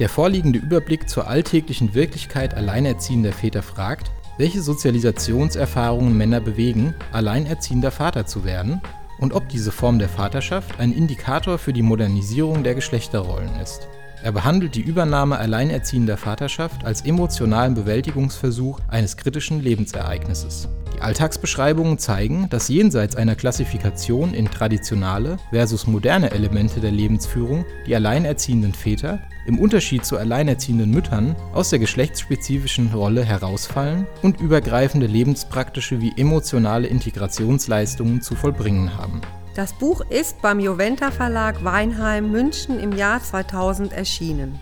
Der 0.00 0.08
vorliegende 0.08 0.58
Überblick 0.58 1.10
zur 1.10 1.28
alltäglichen 1.28 1.92
Wirklichkeit 1.92 2.54
alleinerziehender 2.54 3.32
Väter 3.32 3.62
fragt, 3.62 4.10
welche 4.38 4.62
Sozialisationserfahrungen 4.62 6.16
Männer 6.16 6.40
bewegen, 6.40 6.94
alleinerziehender 7.12 7.90
Vater 7.90 8.24
zu 8.24 8.46
werden 8.46 8.80
und 9.18 9.34
ob 9.34 9.50
diese 9.50 9.70
Form 9.70 9.98
der 9.98 10.08
Vaterschaft 10.08 10.80
ein 10.80 10.92
Indikator 10.92 11.58
für 11.58 11.74
die 11.74 11.82
Modernisierung 11.82 12.64
der 12.64 12.74
Geschlechterrollen 12.74 13.54
ist. 13.62 13.88
Er 14.22 14.32
behandelt 14.32 14.74
die 14.74 14.82
Übernahme 14.82 15.38
alleinerziehender 15.38 16.18
Vaterschaft 16.18 16.84
als 16.84 17.02
emotionalen 17.02 17.74
Bewältigungsversuch 17.74 18.78
eines 18.88 19.16
kritischen 19.16 19.62
Lebensereignisses. 19.62 20.68
Die 20.94 21.00
Alltagsbeschreibungen 21.00 21.98
zeigen, 21.98 22.46
dass 22.50 22.68
jenseits 22.68 23.16
einer 23.16 23.34
Klassifikation 23.34 24.34
in 24.34 24.50
traditionale 24.50 25.38
versus 25.50 25.86
moderne 25.86 26.32
Elemente 26.32 26.80
der 26.80 26.90
Lebensführung 26.90 27.64
die 27.86 27.94
alleinerziehenden 27.94 28.74
Väter 28.74 29.20
im 29.46 29.58
Unterschied 29.58 30.04
zu 30.04 30.18
alleinerziehenden 30.18 30.90
Müttern 30.90 31.34
aus 31.54 31.70
der 31.70 31.78
geschlechtsspezifischen 31.78 32.92
Rolle 32.92 33.24
herausfallen 33.24 34.06
und 34.20 34.40
übergreifende 34.40 35.06
lebenspraktische 35.06 36.02
wie 36.02 36.12
emotionale 36.18 36.88
Integrationsleistungen 36.88 38.20
zu 38.20 38.34
vollbringen 38.34 38.98
haben. 38.98 39.22
Das 39.56 39.72
Buch 39.72 40.02
ist 40.08 40.40
beim 40.42 40.60
Juventa 40.60 41.10
Verlag 41.10 41.64
Weinheim 41.64 42.30
München 42.30 42.78
im 42.78 42.92
Jahr 42.92 43.20
2000 43.20 43.92
erschienen. 43.92 44.60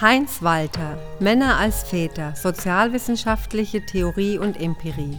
Heinz 0.00 0.42
Walter 0.42 0.98
Männer 1.20 1.56
als 1.56 1.84
Väter 1.84 2.34
Sozialwissenschaftliche 2.34 3.86
Theorie 3.86 4.38
und 4.38 4.60
Empirie. 4.60 5.18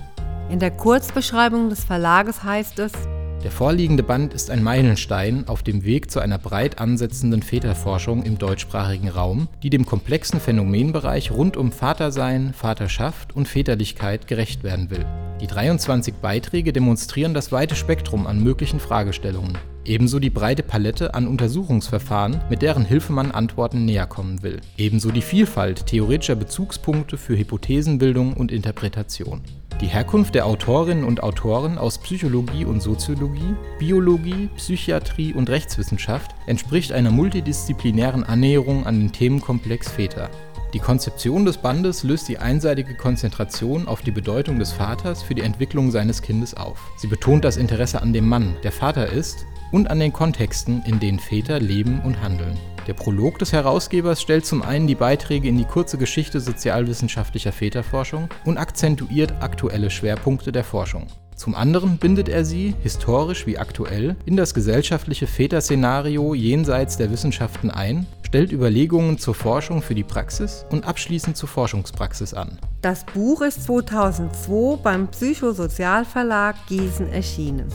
In 0.50 0.60
der 0.60 0.72
Kurzbeschreibung 0.72 1.70
des 1.70 1.86
Verlages 1.86 2.44
heißt 2.44 2.80
es, 2.80 2.92
der 3.42 3.52
vorliegende 3.52 4.04
Band 4.04 4.34
ist 4.34 4.52
ein 4.52 4.62
Meilenstein 4.62 5.48
auf 5.48 5.64
dem 5.64 5.86
Weg 5.86 6.12
zu 6.12 6.20
einer 6.20 6.38
breit 6.38 6.80
ansetzenden 6.80 7.42
Väterforschung 7.42 8.24
im 8.24 8.38
deutschsprachigen 8.38 9.08
Raum, 9.08 9.48
die 9.64 9.70
dem 9.70 9.86
komplexen 9.86 10.42
Phänomenbereich 10.42 11.32
rund 11.32 11.56
um 11.56 11.72
Vatersein, 11.72 12.54
Vaterschaft 12.54 13.34
und 13.34 13.48
Väterlichkeit 13.48 14.28
gerecht 14.28 14.66
werden 14.66 14.90
will. 14.90 15.06
Die 15.42 15.48
23 15.48 16.16
Beiträge 16.16 16.74
demonstrieren 16.74 17.34
das 17.34 17.54
weite 17.54 17.76
Spektrum 17.76 18.28
an 18.28 18.44
möglichen 18.44 18.82
Fragestellungen. 18.82 19.58
Ebenso 19.86 20.20
die 20.20 20.30
breite 20.30 20.64
Palette 20.64 21.14
an 21.14 21.28
Untersuchungsverfahren, 21.28 22.42
mit 22.50 22.62
deren 22.62 22.84
Hilfe 22.84 23.14
man 23.14 23.32
Antworten 23.32 23.86
näher 23.86 24.06
kommen 24.06 24.44
will. 24.44 24.60
Ebenso 24.78 25.12
die 25.12 25.22
Vielfalt 25.22 25.86
theoretischer 25.86 26.36
Bezugspunkte 26.36 27.18
für 27.18 27.38
Hypothesenbildung 27.38 28.34
und 28.34 28.52
Interpretation. 28.52 29.42
Die 29.80 29.88
Herkunft 29.88 30.36
der 30.36 30.46
Autorinnen 30.46 31.06
und 31.06 31.24
Autoren 31.24 31.78
aus 31.78 32.00
Psychologie 32.00 32.66
und 32.66 32.82
Soziologie, 32.82 33.56
Biologie, 33.80 34.50
Psychiatrie 34.58 35.34
und 35.34 35.50
Rechtswissenschaft 35.50 36.32
entspricht 36.48 36.92
einer 36.92 37.12
multidisziplinären 37.12 38.26
Annäherung 38.26 38.86
an 38.86 39.00
den 39.00 39.14
Themenkomplex 39.14 39.90
Väter. 39.90 40.30
Die 40.74 40.80
Konzeption 40.80 41.46
des 41.46 41.58
Bandes 41.58 42.04
löst 42.04 42.28
die 42.28 42.38
einseitige 42.38 42.94
Konzentration 42.94 43.88
auf 43.88 44.04
die 44.04 44.12
Bedeutung 44.12 44.60
des 44.60 44.72
Vaters 44.72 45.24
für 45.24 45.34
die 45.34 45.42
Entwicklung 45.42 45.90
seines 45.90 46.22
Kindes 46.22 46.54
auf. 46.54 46.92
Sie 46.98 47.08
betont 47.08 47.44
das 47.44 47.58
Interesse 47.58 48.04
an 48.04 48.14
dem 48.14 48.30
Mann, 48.30 48.56
der 48.62 48.72
Vater 48.72 49.08
ist, 49.08 49.48
und 49.72 49.90
an 49.90 50.00
den 50.00 50.14
Kontexten, 50.14 50.84
in 50.86 51.00
denen 51.00 51.18
Väter 51.18 51.60
leben 51.60 52.02
und 52.02 52.22
handeln. 52.22 52.56
Der 52.86 52.94
Prolog 52.94 53.40
des 53.40 53.52
Herausgebers 53.52 54.22
stellt 54.22 54.46
zum 54.46 54.62
einen 54.62 54.86
die 54.86 54.96
Beiträge 54.96 55.48
in 55.48 55.58
die 55.58 55.66
kurze 55.66 55.98
Geschichte 55.98 56.40
sozialwissenschaftlicher 56.40 57.52
Väterforschung 57.52 58.30
und 58.46 58.60
akzentuiert 58.60 59.42
aktuelle 59.42 59.90
Schwerpunkte 59.90 60.52
der 60.52 60.64
Forschung. 60.64 61.08
Zum 61.40 61.56
anderen 61.56 61.98
bindet 62.00 62.28
er 62.28 62.44
sie, 62.44 62.76
historisch 62.82 63.48
wie 63.48 63.58
aktuell, 63.58 64.18
in 64.26 64.36
das 64.36 64.54
gesellschaftliche 64.54 65.26
Väterszenario 65.26 66.34
jenseits 66.34 66.98
der 66.98 67.12
Wissenschaften 67.12 67.72
ein, 67.72 68.06
stellt 68.24 68.52
Überlegungen 68.52 69.18
zur 69.18 69.36
Forschung 69.36 69.82
für 69.82 69.96
die 69.96 70.04
Praxis 70.04 70.66
und 70.70 70.86
abschließend 70.86 71.38
zur 71.38 71.48
Forschungspraxis 71.48 72.34
an. 72.34 72.60
Das 72.82 73.06
Buch 73.06 73.42
ist 73.42 73.64
2002 73.64 74.82
beim 74.84 75.08
Psychosozialverlag 75.08 76.58
Gießen 76.68 77.08
erschienen. 77.08 77.70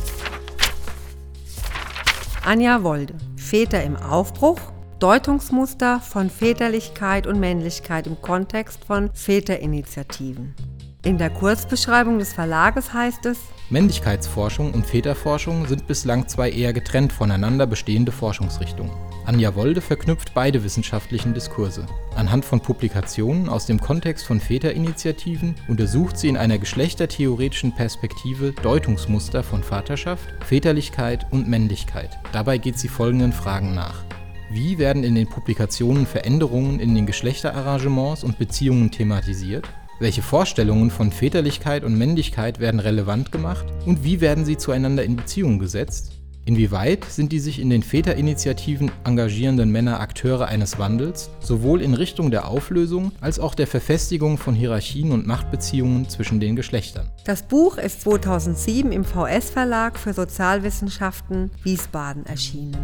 Anja 2.45 2.83
Wolde, 2.83 3.15
Väter 3.37 3.83
im 3.83 3.97
Aufbruch, 3.97 4.61
Deutungsmuster 4.99 6.01
von 6.01 6.29
Väterlichkeit 6.29 7.27
und 7.27 7.41
Männlichkeit 7.41 8.07
im 8.07 8.21
Kontext 8.21 8.85
von 8.85 9.09
Väterinitiativen. 9.15 10.55
In 11.03 11.17
der 11.17 11.31
Kurzbeschreibung 11.31 12.19
des 12.19 12.35
Verlages 12.35 12.95
heißt 12.95 13.27
es, 13.27 13.39
Männlichkeitsforschung 13.71 14.75
und 14.75 14.85
Väterforschung 14.85 15.67
sind 15.67 15.87
bislang 15.87 16.29
zwei 16.29 16.51
eher 16.51 16.75
getrennt 16.75 17.13
voneinander 17.13 17.67
bestehende 17.67 18.13
Forschungsrichtungen. 18.13 18.93
Anja 19.25 19.55
Wolde 19.55 19.81
verknüpft 19.81 20.35
beide 20.35 20.63
wissenschaftlichen 20.65 21.33
Diskurse. 21.33 21.87
Anhand 22.15 22.45
von 22.45 22.61
Publikationen 22.61 23.49
aus 23.49 23.65
dem 23.65 23.81
Kontext 23.81 24.27
von 24.27 24.39
Väterinitiativen 24.39 25.55
untersucht 25.67 26.19
sie 26.19 26.29
in 26.29 26.37
einer 26.37 26.59
geschlechtertheoretischen 26.59 27.75
Perspektive 27.75 28.53
Deutungsmuster 28.53 29.43
von 29.43 29.63
Vaterschaft, 29.63 30.27
Väterlichkeit 30.45 31.27
und 31.33 31.49
Männlichkeit. 31.49 32.19
Dabei 32.33 32.59
geht 32.59 32.79
sie 32.79 32.89
folgenden 32.89 33.33
Fragen 33.33 33.75
nach. 33.75 34.05
Wie 34.51 34.77
werden 34.77 35.05
in 35.05 35.15
den 35.15 35.27
Publikationen 35.27 36.07
Veränderungen 36.07 36.79
in 36.81 36.95
den 36.95 37.07
Geschlechterarrangements 37.07 38.25
und 38.25 38.39
Beziehungen 38.39 38.91
thematisiert? 38.91 39.67
Welche 40.01 40.23
Vorstellungen 40.23 40.91
von 40.91 41.13
Väterlichkeit 41.13 41.85
und 41.85 41.97
Männlichkeit 41.97 42.59
werden 42.59 42.81
relevant 42.81 43.31
gemacht 43.31 43.65
und 43.87 44.03
wie 44.03 44.21
werden 44.21 44.45
sie 44.45 44.57
zueinander 44.57 45.05
in 45.05 45.15
Beziehung 45.15 45.61
gesetzt? 45.61 46.13
Inwieweit 46.47 47.05
sind 47.05 47.31
die 47.33 47.39
sich 47.39 47.61
in 47.61 47.71
den 47.71 47.83
Väterinitiativen 47.83 48.91
engagierenden 49.05 49.71
Männer 49.71 50.01
Akteure 50.01 50.47
eines 50.47 50.79
Wandels, 50.79 51.31
sowohl 51.41 51.81
in 51.81 51.95
Richtung 51.95 52.31
der 52.33 52.49
Auflösung 52.49 53.13
als 53.21 53.39
auch 53.39 53.55
der 53.55 53.69
Verfestigung 53.69 54.37
von 54.37 54.55
Hierarchien 54.55 55.13
und 55.13 55.27
Machtbeziehungen 55.27 56.09
zwischen 56.09 56.41
den 56.41 56.57
Geschlechtern? 56.57 57.09
Das 57.25 57.45
Buch 57.45 57.79
ist 57.79 58.03
2007 58.03 58.91
im 58.91 59.05
VS 59.05 59.51
Verlag 59.51 59.99
für 59.99 60.13
Sozialwissenschaften 60.13 61.51
Wiesbaden 61.63 62.27
erschienen. 62.27 62.77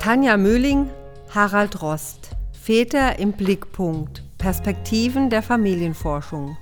Tanja 0.00 0.36
Möhling, 0.36 0.88
Harald 1.34 1.82
Rost. 1.82 2.21
Väter 2.64 3.18
im 3.18 3.32
Blickpunkt. 3.32 4.22
Perspektiven 4.38 5.30
der 5.30 5.42
Familienforschung. 5.42 6.56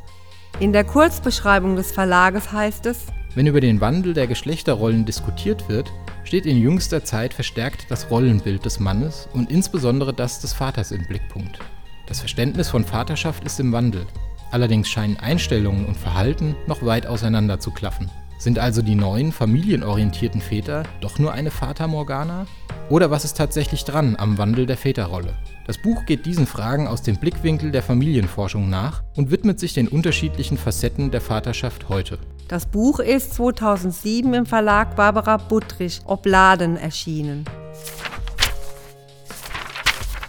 In 0.59 0.73
der 0.73 0.83
Kurzbeschreibung 0.83 1.77
des 1.77 1.93
Verlages 1.93 2.51
heißt 2.53 2.87
es, 2.87 3.09
wenn 3.35 3.47
über 3.47 3.61
den 3.61 3.83
Wandel 3.83 4.15
der 4.15 4.27
Geschlechterrollen 4.27 5.05
diskutiert 5.05 5.69
wird, 5.69 5.93
steht 6.25 6.47
in 6.47 6.57
jüngster 6.57 7.05
Zeit 7.05 7.35
verstärkt 7.35 7.91
das 7.91 8.11
Rollenbild 8.11 8.65
des 8.65 8.81
Mannes 8.81 9.29
und 9.35 9.51
insbesondere 9.51 10.15
das 10.15 10.41
des 10.41 10.55
Vaters 10.55 10.91
im 10.91 11.07
Blickpunkt. 11.07 11.59
Das 12.07 12.21
Verständnis 12.21 12.71
von 12.71 12.87
Vaterschaft 12.87 13.45
ist 13.45 13.61
im 13.61 13.71
Wandel. 13.71 14.07
Allerdings 14.53 14.89
scheinen 14.89 15.19
Einstellungen 15.19 15.85
und 15.85 15.99
Verhalten 15.99 16.57
noch 16.67 16.83
weit 16.83 17.07
auseinander 17.07 17.61
zu 17.61 17.73
klaffen. 17.73 18.11
Sind 18.39 18.59
also 18.59 18.81
die 18.81 18.95
neuen 18.95 19.33
familienorientierten 19.33 20.41
Väter 20.41 20.85
doch 21.03 21.19
nur 21.19 21.35
eine 21.35 21.51
Fata 21.51 21.87
Morgana? 21.87 22.47
Oder 22.90 23.12
was 23.12 23.24
ist 23.24 23.37
tatsächlich 23.37 23.85
dran 23.85 24.16
am 24.18 24.37
Wandel 24.37 24.66
der 24.66 24.76
Väterrolle? 24.76 25.35
Das 25.64 25.79
Buch 25.79 26.05
geht 26.07 26.26
diesen 26.26 26.44
Fragen 26.44 26.88
aus 26.88 27.03
dem 27.03 27.16
Blickwinkel 27.18 27.70
der 27.70 27.85
Familienforschung 27.85 28.68
nach 28.68 29.05
und 29.16 29.31
widmet 29.31 29.61
sich 29.61 29.74
den 29.74 29.87
unterschiedlichen 29.87 30.59
Facetten 30.59 31.12
der 31.12 31.20
Vaterschaft 31.20 31.88
heute. 31.88 32.18
Das 32.48 32.66
Buch 32.66 32.98
ist 32.98 33.35
2007 33.35 34.35
im 34.35 34.44
Verlag 34.44 34.96
Barbara 34.96 35.37
Buttrich 35.37 36.00
Obladen 36.05 36.76
erschienen. 36.76 37.44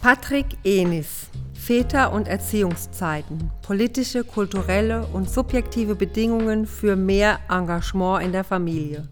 Patrick 0.04 0.46
Enis 0.64 1.32
Väter- 1.56 2.12
und 2.12 2.28
Erziehungszeiten. 2.28 3.50
Politische, 3.64 4.24
kulturelle 4.24 5.08
und 5.14 5.30
subjektive 5.30 5.96
Bedingungen 5.96 6.68
für 6.68 6.96
mehr 6.96 7.40
Engagement 7.50 8.24
in 8.24 8.32
der 8.32 8.44
Familie. 8.44 9.08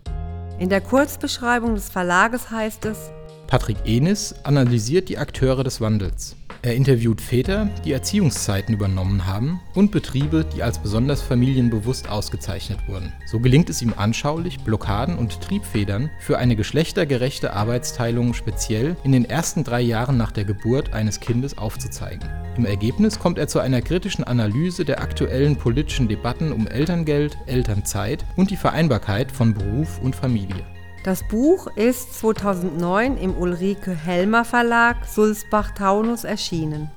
In 0.59 0.69
der 0.69 0.81
Kurzbeschreibung 0.81 1.73
des 1.73 1.89
Verlages 1.89 2.51
heißt 2.51 2.85
es, 2.85 3.12
Patrick 3.49 3.77
Enis 3.83 4.35
analysiert 4.43 5.09
die 5.09 5.17
Akteure 5.17 5.63
des 5.63 5.81
Wandels. 5.81 6.35
Er 6.62 6.75
interviewt 6.75 7.19
Väter, 7.19 7.67
die 7.83 7.93
Erziehungszeiten 7.93 8.75
übernommen 8.75 9.25
haben 9.25 9.59
und 9.73 9.89
Betriebe, 9.89 10.45
die 10.55 10.62
als 10.62 10.77
besonders 10.77 11.23
familienbewusst 11.23 12.07
ausgezeichnet 12.09 12.77
wurden. 12.88 13.12
So 13.25 13.39
gelingt 13.39 13.71
es 13.71 13.81
ihm 13.81 13.95
anschaulich, 13.97 14.59
Blockaden 14.59 15.17
und 15.17 15.41
Triebfedern 15.41 16.12
für 16.19 16.38
eine 16.38 16.55
geschlechtergerechte 16.55 17.51
Arbeitsteilung 17.51 18.35
speziell 18.35 18.95
in 19.03 19.13
den 19.13 19.25
ersten 19.25 19.63
drei 19.63 19.81
Jahren 19.81 20.17
nach 20.17 20.31
der 20.31 20.45
Geburt 20.45 20.93
eines 20.93 21.19
Kindes 21.19 21.57
aufzuzeigen. 21.57 22.29
Im 22.55 22.67
Ergebnis 22.67 23.17
kommt 23.17 23.39
er 23.39 23.47
zu 23.47 23.57
einer 23.57 23.81
kritischen 23.81 24.25
Analyse 24.25 24.85
der 24.85 25.01
aktuellen 25.01 25.55
politischen 25.55 26.07
Debatten 26.07 26.51
um 26.51 26.67
Elterngeld, 26.67 27.35
Elternzeit 27.47 28.23
und 28.35 28.51
die 28.51 28.57
Vereinbarkeit 28.57 29.31
von 29.31 29.55
Beruf 29.55 29.99
und 30.03 30.15
Familie. 30.15 30.63
Das 31.03 31.27
Buch 31.27 31.67
ist 31.77 32.19
2009 32.19 33.17
im 33.17 33.35
Ulrike 33.38 33.95
Helmer 33.95 34.43
Verlag 34.43 35.05
Sulzbach-Taunus 35.05 36.25
erschienen. 36.25 36.91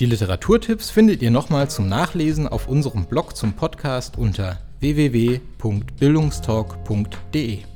Die 0.00 0.04
Literaturtipps 0.04 0.90
findet 0.90 1.22
ihr 1.22 1.30
nochmal 1.30 1.70
zum 1.70 1.88
Nachlesen 1.88 2.48
auf 2.48 2.68
unserem 2.68 3.06
Blog 3.06 3.34
zum 3.36 3.54
Podcast 3.54 4.18
unter 4.18 4.58
www.bildungstalk.de. 4.80 7.75